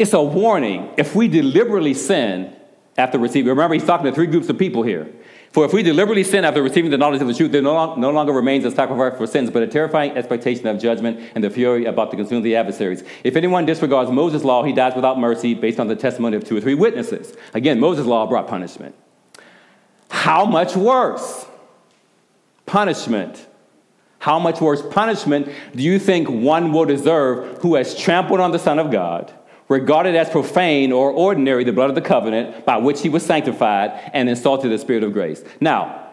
[0.00, 0.88] it's a warning.
[0.96, 2.56] If we deliberately sin
[2.96, 5.12] after receiving, remember, he's talking to three groups of people here.
[5.52, 8.10] For if we deliberately sin after receiving the knowledge of the truth, there no, no,
[8.10, 11.84] longer remains a sacrifice for sins, but a terrifying expectation of judgment and the fury
[11.84, 13.04] about to consume the adversaries.
[13.24, 16.56] If anyone disregards Moses' law, he dies without mercy based on the testimony of two
[16.56, 17.36] or three witnesses.
[17.52, 18.94] Again, Moses' law brought punishment.
[20.08, 21.44] How much worse?
[22.64, 23.46] Punishment.
[24.20, 28.58] How much worse punishment do you think one will deserve who has trampled on the
[28.58, 29.34] Son of God?
[29.70, 33.92] Regarded as profane or ordinary the blood of the covenant by which he was sanctified
[34.12, 35.42] and insulted the Spirit of grace.
[35.60, 36.10] Now,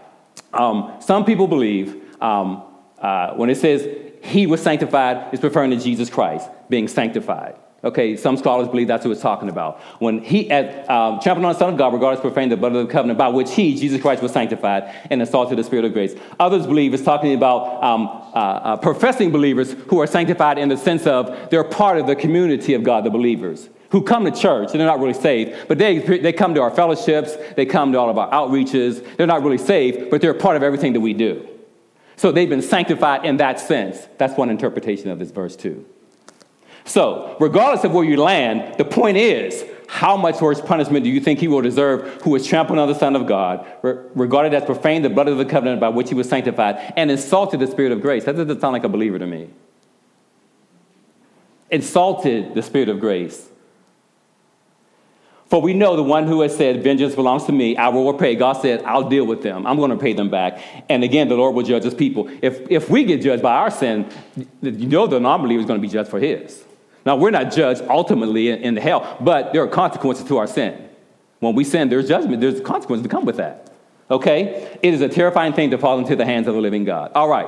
[0.54, 2.64] um, some people believe um,
[3.00, 3.86] uh, when it says
[4.24, 7.56] he was sanctified, it's referring to Jesus Christ being sanctified.
[7.84, 9.80] Okay, some scholars believe that's what it's talking about.
[10.00, 12.76] When he, at, um, trampled on the Son of God, regardless as profane the blood
[12.76, 15.94] of the covenant by which he, Jesus Christ, was sanctified and assaulted the Spirit of
[15.94, 16.16] grace.
[16.40, 20.78] Others believe it's talking about um, uh, uh, professing believers who are sanctified in the
[20.78, 24.72] sense of they're part of the community of God, the believers who come to church
[24.72, 28.00] and they're not really saved, but they, they come to our fellowships, they come to
[28.00, 29.06] all of our outreaches.
[29.18, 31.48] They're not really saved, but they're part of everything that we do.
[32.16, 34.08] So they've been sanctified in that sense.
[34.18, 35.86] That's one interpretation of this verse, too.
[36.88, 41.20] So, regardless of where you land, the point is how much worse punishment do you
[41.20, 45.02] think he will deserve who is trampled on the Son of God, regarded as profane
[45.02, 48.02] the blood of the covenant by which he was sanctified, and insulted the Spirit of
[48.02, 48.24] grace?
[48.24, 49.50] That doesn't sound like a believer to me.
[51.70, 53.50] Insulted the Spirit of grace.
[55.48, 58.36] For we know the one who has said, Vengeance belongs to me, I will repay.
[58.36, 59.68] God said, I'll deal with them.
[59.68, 60.62] I'm going to pay them back.
[60.90, 62.30] And again, the Lord will judge his people.
[62.42, 64.10] If, if we get judged by our sin,
[64.62, 66.64] you know the non believer is going to be judged for his.
[67.08, 70.90] Now, we're not judged ultimately in, the hell, but there are consequences to our sin.
[71.40, 73.72] When we sin, there's judgment, there's consequences to come with that.
[74.12, 74.78] Okay?
[74.84, 77.14] It is a terrifying thing to fall into the hands of the living God.
[77.16, 77.48] All right.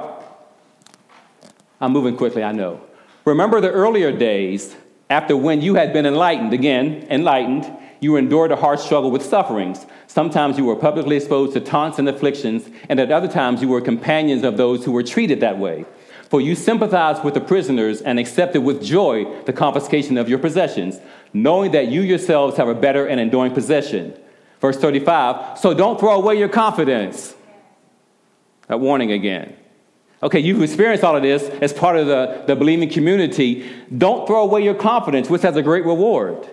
[1.82, 2.80] I'm moving quickly, I know.
[3.26, 4.78] Remember the earlier days
[5.10, 9.86] after when you had been enlightened, again, enlightened, you endured a hard struggle with sufferings.
[10.08, 13.82] Sometimes you were publicly exposed to taunts and afflictions, and at other times you were
[13.82, 15.84] companions of those who were treated that way.
[16.30, 21.00] For you sympathized with the prisoners and accepted with joy the confiscation of your possessions,
[21.34, 24.18] knowing that you yourselves have a better and enduring possession.
[24.62, 27.36] Verse 35 So don't throw away your confidence.
[28.68, 29.56] That warning again.
[30.22, 33.68] Okay, you've experienced all of this as part of the, the believing community.
[33.98, 36.48] Don't throw away your confidence, which has a great reward.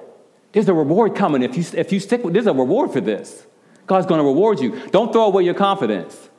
[0.52, 1.42] There's a reward coming.
[1.42, 3.44] If you, if you stick with there's a reward for this.
[3.86, 4.88] God's going to reward you.
[4.88, 6.30] Don't throw away your confidence.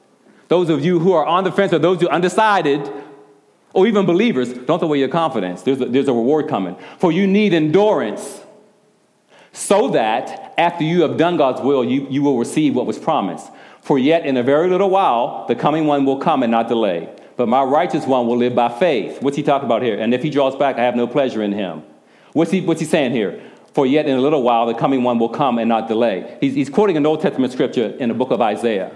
[0.48, 2.90] Those of you who are on the fence or those who are undecided,
[3.78, 5.62] or even believers, don't throw away your confidence.
[5.62, 6.76] There's a, there's a reward coming.
[6.98, 8.42] For you need endurance
[9.52, 13.52] so that after you have done God's will, you, you will receive what was promised.
[13.82, 17.08] For yet in a very little while, the coming one will come and not delay.
[17.36, 19.22] But my righteous one will live by faith.
[19.22, 20.00] What's he talking about here?
[20.00, 21.84] And if he draws back, I have no pleasure in him.
[22.34, 23.40] What's he, what's he saying here?
[23.76, 26.36] For yet in a little while the coming one will come and not delay.
[26.42, 28.92] He's, he's quoting an Old Testament scripture in the book of Isaiah.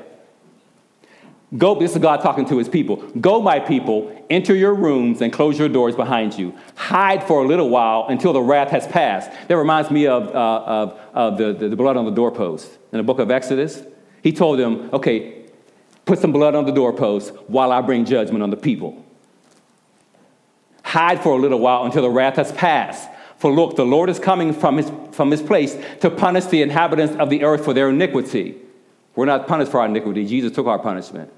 [1.57, 2.95] Go, this is God talking to his people.
[3.19, 6.57] Go, my people, enter your rooms and close your doors behind you.
[6.75, 9.29] Hide for a little while until the wrath has passed.
[9.49, 12.99] That reminds me of, uh, of, of the, the, the blood on the doorpost in
[12.99, 13.83] the book of Exodus.
[14.23, 15.43] He told them, okay,
[16.05, 19.05] put some blood on the doorpost while I bring judgment on the people.
[20.83, 23.09] Hide for a little while until the wrath has passed.
[23.39, 27.15] For look, the Lord is coming from his, from his place to punish the inhabitants
[27.17, 28.55] of the earth for their iniquity.
[29.15, 31.29] We're not punished for our iniquity, Jesus took our punishment.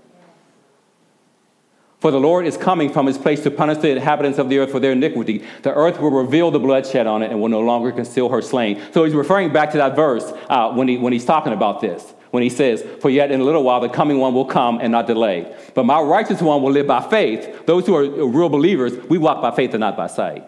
[2.03, 4.71] For the Lord is coming from his place to punish the inhabitants of the earth
[4.71, 5.41] for their iniquity.
[5.61, 8.81] The earth will reveal the bloodshed on it and will no longer conceal her slain.
[8.91, 12.13] So he's referring back to that verse uh, when, he, when he's talking about this,
[12.31, 14.91] when he says, For yet in a little while the coming one will come and
[14.91, 15.55] not delay.
[15.75, 17.65] But my righteous one will live by faith.
[17.67, 20.43] Those who are real believers, we walk by faith and not by sight.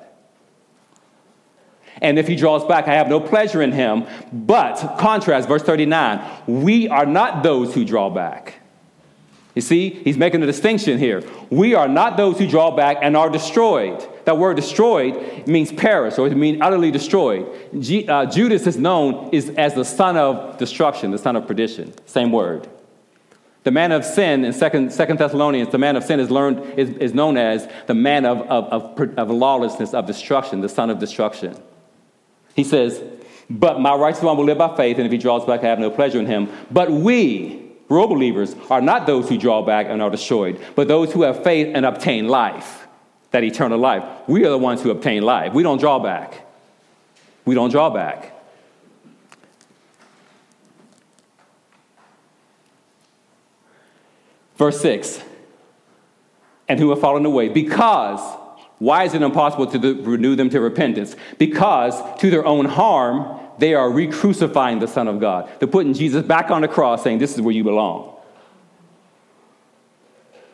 [2.01, 4.07] And if he draws back, I have no pleasure in him.
[4.33, 8.55] But, contrast, verse 39, we are not those who draw back.
[9.55, 11.23] You see, he's making a distinction here.
[11.49, 14.05] We are not those who draw back and are destroyed.
[14.25, 17.47] That word destroyed means perish, or it means utterly destroyed.
[17.79, 21.93] G, uh, Judas is known is, as the son of destruction, the son of perdition.
[22.05, 22.67] Same word.
[23.63, 27.13] The man of sin in Second, Thessalonians, the man of sin is, learned, is, is
[27.13, 28.65] known as the man of, of,
[28.99, 31.57] of, of lawlessness, of destruction, the son of destruction.
[32.55, 33.01] He says,
[33.49, 35.79] But my righteous one will live by faith, and if he draws back, I have
[35.79, 36.49] no pleasure in him.
[36.69, 41.13] But we, real believers, are not those who draw back and are destroyed, but those
[41.13, 42.87] who have faith and obtain life,
[43.31, 44.03] that eternal life.
[44.27, 45.53] We are the ones who obtain life.
[45.53, 46.45] We don't draw back.
[47.45, 48.31] We don't draw back.
[54.57, 55.21] Verse 6
[56.67, 58.21] And who have fallen away because
[58.79, 61.15] why is it impossible to renew them to repentance?
[61.37, 65.49] Because to their own harm, they are re crucifying the Son of God.
[65.59, 68.15] They're putting Jesus back on the cross, saying, This is where you belong.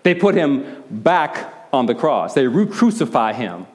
[0.03, 3.67] They put him back on the cross, they re crucify him.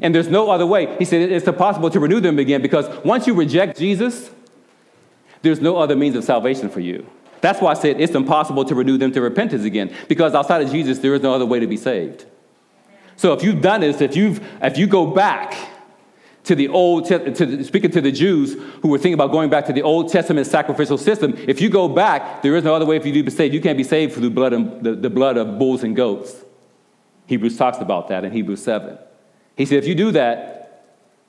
[0.00, 0.96] And there's no other way.
[0.98, 4.30] He said it's impossible to renew them again because once you reject Jesus,
[5.42, 7.06] there's no other means of salvation for you.
[7.42, 10.70] That's why I said it's impossible to renew them to repentance again because outside of
[10.70, 12.24] Jesus, there is no other way to be saved.
[13.16, 15.54] So if you've done this, if, you've, if you go back
[16.44, 19.72] to the Old, to, speaking to the Jews who were thinking about going back to
[19.72, 23.08] the Old Testament sacrificial system, if you go back, there is no other way for
[23.08, 23.54] you to be saved.
[23.54, 26.44] You can't be saved through the blood, of, the, the blood of bulls and goats.
[27.26, 28.98] Hebrews talks about that in Hebrews 7.
[29.56, 30.62] He said, if you do that,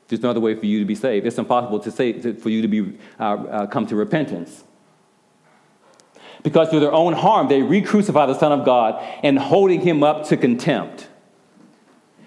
[0.07, 1.25] there's no other way for you to be saved.
[1.25, 4.63] It's impossible to say, to, for you to be, uh, uh, come to repentance.
[6.41, 10.03] Because through their own harm, they re crucify the Son of God and holding him
[10.03, 11.07] up to contempt.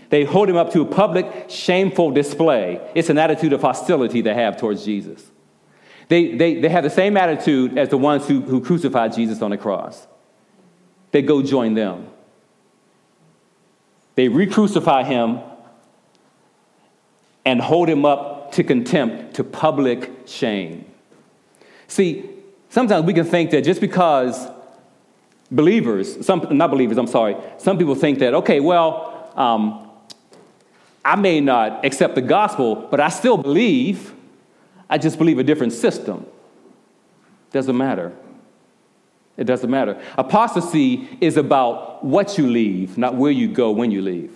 [0.09, 2.81] They hold him up to a public, shameful display.
[2.95, 5.31] It's an attitude of hostility they have towards Jesus.
[6.09, 9.51] They, they, they have the same attitude as the ones who, who crucified Jesus on
[9.51, 10.07] the cross.
[11.11, 12.09] They go join them.
[14.15, 15.41] They re crucify him
[17.45, 20.85] and hold him up to contempt, to public shame.
[21.89, 22.29] See,
[22.69, 24.49] sometimes we can think that just because
[25.51, 29.86] believers, some, not believers, I'm sorry, some people think that, okay, well, um,
[31.07, 34.13] I may not accept the gospel, but I still believe.
[34.91, 36.27] I just believe a different system.
[37.53, 38.13] Doesn't matter.
[39.37, 40.03] It doesn't matter.
[40.19, 44.33] Apostasy is about what you leave, not where you go when you leave.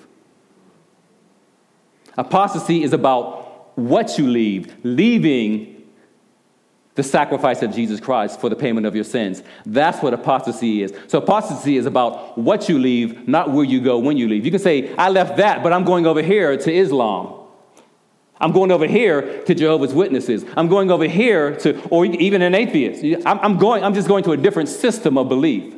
[2.17, 5.70] Apostasy is about what you leave, leaving
[7.01, 9.43] the sacrifice of Jesus Christ for the payment of your sins.
[9.65, 10.93] That's what apostasy is.
[11.07, 14.45] So, apostasy is about what you leave, not where you go when you leave.
[14.45, 17.37] You can say, I left that, but I'm going over here to Islam.
[18.39, 20.45] I'm going over here to Jehovah's Witnesses.
[20.59, 23.27] I'm going over here to, or even an atheist.
[23.27, 25.75] I'm, going, I'm just going to a different system of belief.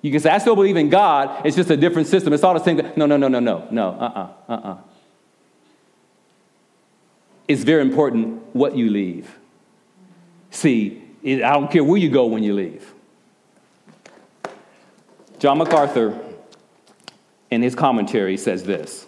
[0.00, 2.32] You can say, I still believe in God, it's just a different system.
[2.32, 2.78] It's all the same.
[2.96, 4.76] No, no, no, no, no, no, uh uh-uh, uh, uh-uh.
[7.48, 9.38] It's very important what you leave.
[10.52, 12.92] See, it, I don't care where you go when you leave.
[15.38, 16.16] John MacArthur,
[17.50, 19.06] in his commentary, says this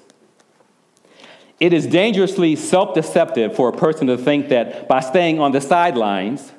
[1.61, 5.61] It is dangerously self deceptive for a person to think that by staying on the
[5.61, 6.51] sidelines,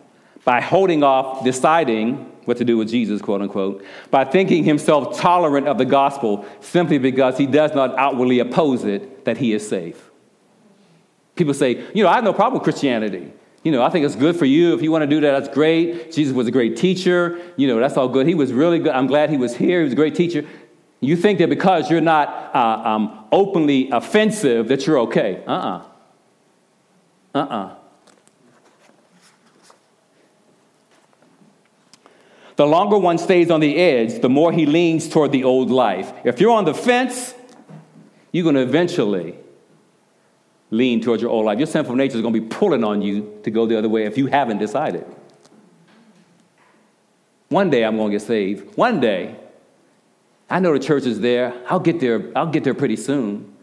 [0.46, 5.68] by holding off deciding what to do with Jesus, quote unquote, by thinking himself tolerant
[5.68, 10.12] of the gospel simply because he does not outwardly oppose it, that he is safe.
[11.36, 13.34] People say, you know, I have no problem with Christianity
[13.66, 14.76] you know, I think it's good for you.
[14.76, 16.12] If you want to do that, that's great.
[16.12, 17.42] Jesus was a great teacher.
[17.58, 18.28] You know, that's all good.
[18.28, 18.92] He was really good.
[18.92, 19.80] I'm glad he was here.
[19.80, 20.46] He was a great teacher.
[21.02, 25.44] You think that because you're not uh, um, openly offensive that you're okay.
[25.48, 25.82] Uh uh-uh.
[27.34, 27.40] uh.
[27.40, 27.76] Uh-uh.
[32.58, 36.14] The longer one stays on the edge, the more he leans toward the old life.
[36.24, 37.34] If you're on the fence,
[38.32, 39.36] you're going to eventually
[40.72, 41.58] lean towards your old life.
[41.58, 44.06] Your sinful nature is going to be pulling on you to go the other way
[44.06, 45.06] if you haven't decided.
[47.50, 48.76] One day I'm going to get saved.
[48.78, 49.36] One day.
[50.50, 51.54] I know the church is there.
[51.68, 52.32] I'll get there.
[52.36, 53.54] I'll get there pretty soon.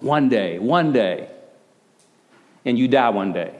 [0.00, 1.30] One day, one day.
[2.64, 3.54] And you die one day.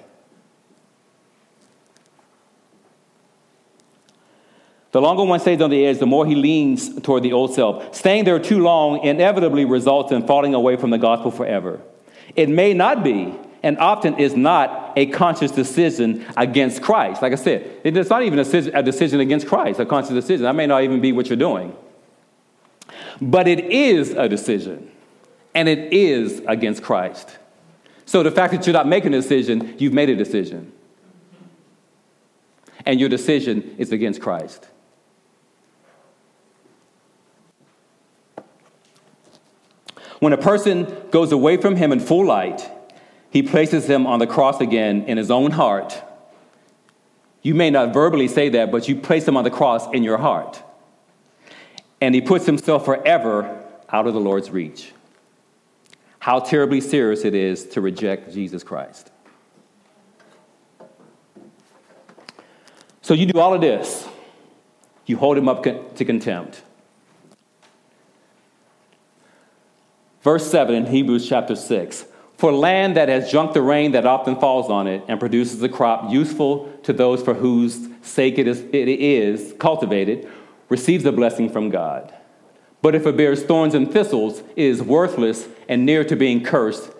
[4.93, 7.95] The longer one stays on the edge, the more he leans toward the old self.
[7.95, 11.81] Staying there too long inevitably results in falling away from the gospel forever.
[12.37, 17.23] It may not be, and often is not, a conscious decision against Christ.
[17.23, 20.43] Like I said, it's not even a decision against Christ, a conscious decision.
[20.45, 21.75] That may not even be what you're doing.
[23.21, 24.91] But it is a decision,
[25.55, 27.39] and it is against Christ.
[28.05, 30.73] So the fact that you're not making a decision, you've made a decision.
[32.85, 34.69] And your decision is against Christ.
[40.21, 42.69] When a person goes away from him in full light,
[43.31, 46.03] he places him on the cross again in his own heart.
[47.43, 50.19] You may not verbally say that, but you place him on the cross in your
[50.19, 50.63] heart.
[52.01, 54.93] And he puts himself forever out of the Lord's reach.
[56.19, 59.13] How terribly serious it is to reject Jesus Christ.
[63.03, 64.09] So you do all of this,
[65.05, 66.63] you hold him up to contempt.
[70.27, 72.05] Verse 7 in Hebrews chapter 6
[72.37, 75.69] For land that has drunk the rain that often falls on it and produces a
[75.69, 80.29] crop useful to those for whose sake it is, it is cultivated
[80.69, 82.13] receives a blessing from God.
[82.83, 86.91] But if it bears thorns and thistles, it is worthless and near to being cursed,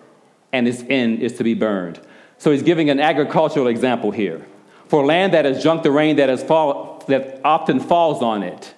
[0.53, 1.99] and its end is to be burned.
[2.37, 4.47] So he's giving an agricultural example here.
[4.87, 8.73] For land that has drunk the rain that, has fall, that often falls on it,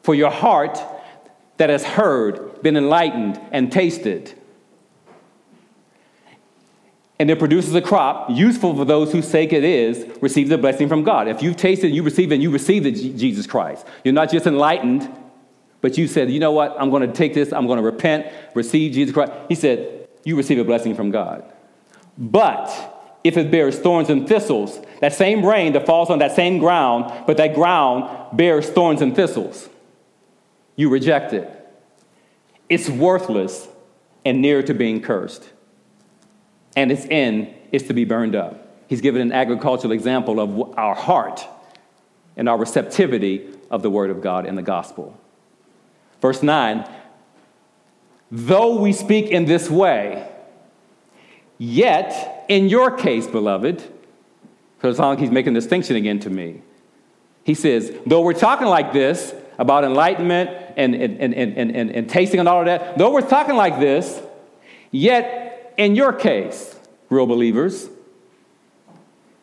[0.00, 0.82] for your heart
[1.58, 4.34] that has heard, been enlightened, and tasted.
[7.20, 10.88] And it produces a crop useful for those whose sake it is, receives a blessing
[10.88, 11.26] from God.
[11.26, 13.84] If you've tasted, you receive it, you receive the Jesus Christ.
[14.04, 15.12] You're not just enlightened,
[15.80, 18.26] but you said, you know what, I'm going to take this, I'm going to repent,
[18.54, 19.32] receive Jesus Christ.
[19.48, 21.44] He said, you receive a blessing from God.
[22.16, 26.58] But if it bears thorns and thistles, that same rain that falls on that same
[26.58, 29.68] ground, but that ground bears thorns and thistles
[30.78, 31.50] you reject it.
[32.68, 33.66] It's worthless
[34.24, 35.50] and near to being cursed.
[36.76, 38.86] And its end is to be burned up.
[38.86, 41.44] He's given an agricultural example of our heart
[42.36, 45.18] and our receptivity of the Word of God and the gospel.
[46.22, 46.88] Verse 9
[48.30, 50.30] Though we speak in this way,
[51.58, 53.82] yet in your case, beloved,
[54.78, 56.62] for as long as he's making distinction again to me,
[57.42, 62.08] he says, though we're talking like this, about enlightenment and, and, and, and, and, and
[62.08, 64.22] tasting and all of that, though we're talking like this,
[64.90, 66.78] yet in your case,
[67.10, 67.88] real believers,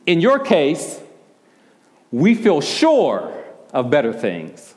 [0.05, 1.01] in your case,
[2.11, 4.73] we feel sure of better things.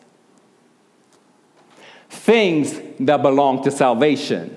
[2.11, 4.57] Things that belong to salvation.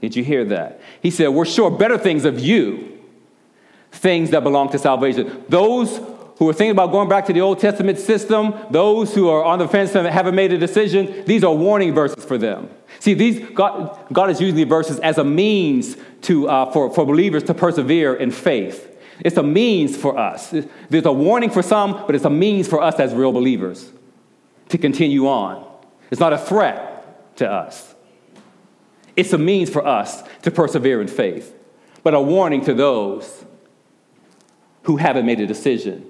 [0.00, 0.80] Did you hear that?
[1.02, 2.98] He said, We're sure better things of you.
[3.92, 5.44] things that belong to salvation.
[5.48, 6.00] Those
[6.40, 9.58] who are thinking about going back to the Old Testament system, those who are on
[9.58, 12.70] the fence and haven't made a decision, these are warning verses for them.
[12.98, 17.04] See, these God, God is using these verses as a means to, uh, for, for
[17.04, 18.86] believers to persevere in faith.
[19.22, 20.54] It's a means for us.
[20.88, 23.92] There's a warning for some, but it's a means for us as real believers
[24.70, 25.70] to continue on.
[26.10, 27.94] It's not a threat to us.
[29.14, 31.54] It's a means for us to persevere in faith,
[32.02, 33.44] but a warning to those
[34.84, 36.09] who haven't made a decision.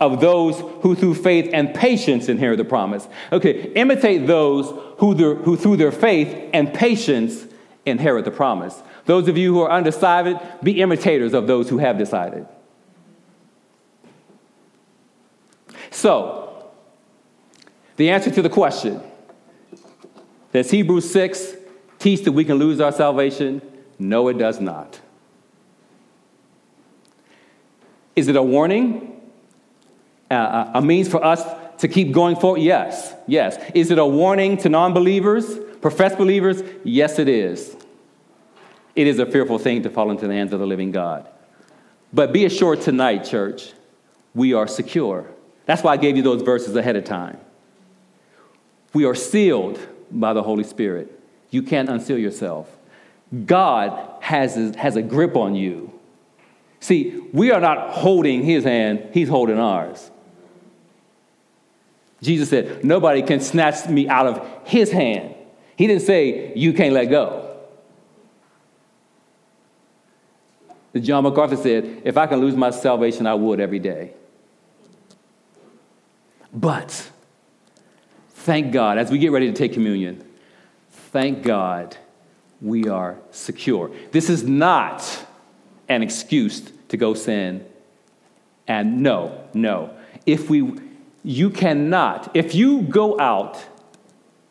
[0.00, 3.06] of those who through faith and patience inherit the promise.
[3.32, 4.66] Okay, imitate those
[4.98, 7.46] who, who through their faith and patience
[7.86, 8.82] inherit the promise.
[9.06, 12.46] Those of you who are undecided, be imitators of those who have decided.
[15.90, 16.70] So,
[17.96, 19.00] the answer to the question
[20.52, 21.54] does Hebrews 6
[21.98, 23.60] teach that we can lose our salvation?
[23.98, 25.00] No, it does not.
[28.16, 29.13] Is it a warning?
[30.30, 31.42] Uh, a means for us
[31.78, 32.60] to keep going forward?
[32.60, 33.58] Yes, yes.
[33.74, 36.62] Is it a warning to non believers, professed believers?
[36.82, 37.76] Yes, it is.
[38.96, 41.28] It is a fearful thing to fall into the hands of the living God.
[42.12, 43.72] But be assured tonight, church,
[44.34, 45.26] we are secure.
[45.66, 47.38] That's why I gave you those verses ahead of time.
[48.92, 51.20] We are sealed by the Holy Spirit.
[51.50, 52.70] You can't unseal yourself.
[53.46, 55.92] God has, has a grip on you.
[56.78, 60.10] See, we are not holding his hand, he's holding ours.
[62.22, 65.34] Jesus said, Nobody can snatch me out of his hand.
[65.76, 67.44] He didn't say, You can't let go.
[71.00, 74.12] John MacArthur said, If I can lose my salvation, I would every day.
[76.52, 77.10] But
[78.30, 80.24] thank God, as we get ready to take communion,
[80.90, 81.96] thank God
[82.60, 83.90] we are secure.
[84.12, 85.26] This is not
[85.88, 87.66] an excuse to go sin.
[88.66, 89.94] And no, no.
[90.26, 90.62] If we,
[91.24, 93.58] you cannot, if you go out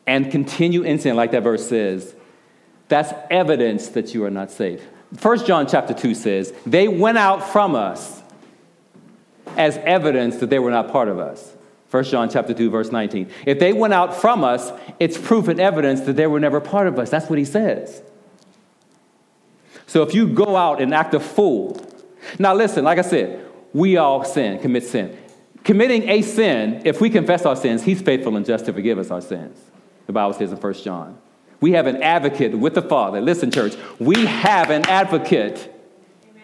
[0.06, 2.16] and continue in sin, like that verse says,
[2.90, 4.84] that's evidence that you are not saved.
[5.22, 8.22] 1 John chapter 2 says, they went out from us
[9.56, 11.54] as evidence that they were not part of us.
[11.92, 13.30] 1 John chapter 2, verse 19.
[13.46, 16.88] If they went out from us, it's proof and evidence that they were never part
[16.88, 17.12] of us.
[17.12, 18.02] That's what he says.
[19.86, 21.80] So if you go out and act a fool,
[22.40, 25.16] now listen, like I said, we all sin, commit sin.
[25.64, 29.12] Committing a sin, if we confess our sins, he's faithful and just to forgive us
[29.12, 29.58] our sins.
[30.08, 31.18] The Bible says in 1 John.
[31.62, 33.22] We have an advocate with the Father.
[33.22, 35.74] Listen, church, we have an advocate
[36.30, 36.44] Amen.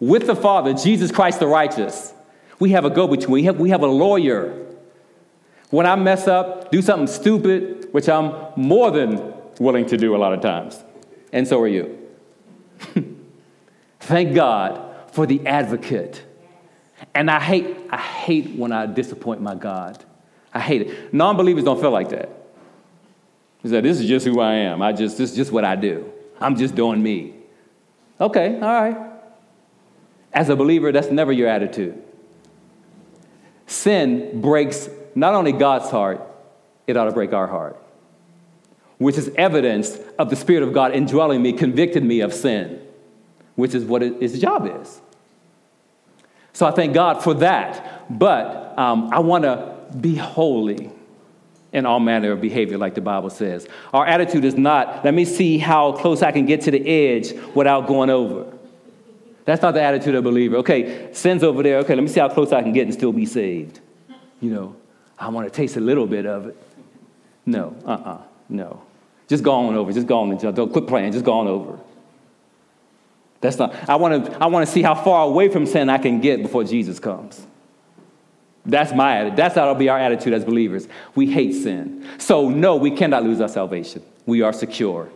[0.00, 2.12] with the Father, Jesus Christ the righteous.
[2.58, 4.66] We have a go between, we have, we have a lawyer.
[5.70, 10.18] When I mess up, do something stupid, which I'm more than willing to do a
[10.18, 10.82] lot of times,
[11.32, 11.96] and so are you.
[14.00, 16.24] Thank God for the advocate.
[17.14, 20.04] And I hate, I hate when I disappoint my God.
[20.52, 21.14] I hate it.
[21.14, 22.30] Non-believers don't feel like that.
[23.62, 24.82] He said, This is just who I am.
[24.82, 26.10] I just this is just what I do.
[26.40, 27.34] I'm just doing me.
[28.20, 28.96] Okay, all right.
[30.32, 32.02] As a believer, that's never your attitude.
[33.66, 36.20] Sin breaks not only God's heart,
[36.86, 37.76] it ought to break our heart,
[38.98, 42.80] which is evidence of the Spirit of God indwelling me, convicted me of sin,
[43.56, 45.00] which is what his job is.
[46.58, 48.10] So I thank God for that.
[48.10, 50.90] But um, I want to be holy
[51.72, 53.68] in all manner of behavior, like the Bible says.
[53.94, 57.32] Our attitude is not, let me see how close I can get to the edge
[57.54, 58.52] without going over.
[59.44, 60.56] That's not the attitude of a believer.
[60.56, 61.78] Okay, sin's over there.
[61.78, 63.78] Okay, let me see how close I can get and still be saved.
[64.40, 64.76] You know,
[65.16, 66.56] I want to taste a little bit of it.
[67.46, 68.82] No, uh uh-uh, uh no.
[69.28, 69.92] Just go on over.
[69.92, 71.12] Just go on and don't quit playing.
[71.12, 71.78] Just go on over.
[73.40, 75.98] That's not, I want to I want to see how far away from sin I
[75.98, 77.46] can get before Jesus comes.
[78.66, 79.36] That's my attitude.
[79.36, 80.88] That's it'll be our attitude as believers.
[81.14, 82.06] We hate sin.
[82.18, 84.02] So, no, we cannot lose our salvation.
[84.26, 85.08] We are secure.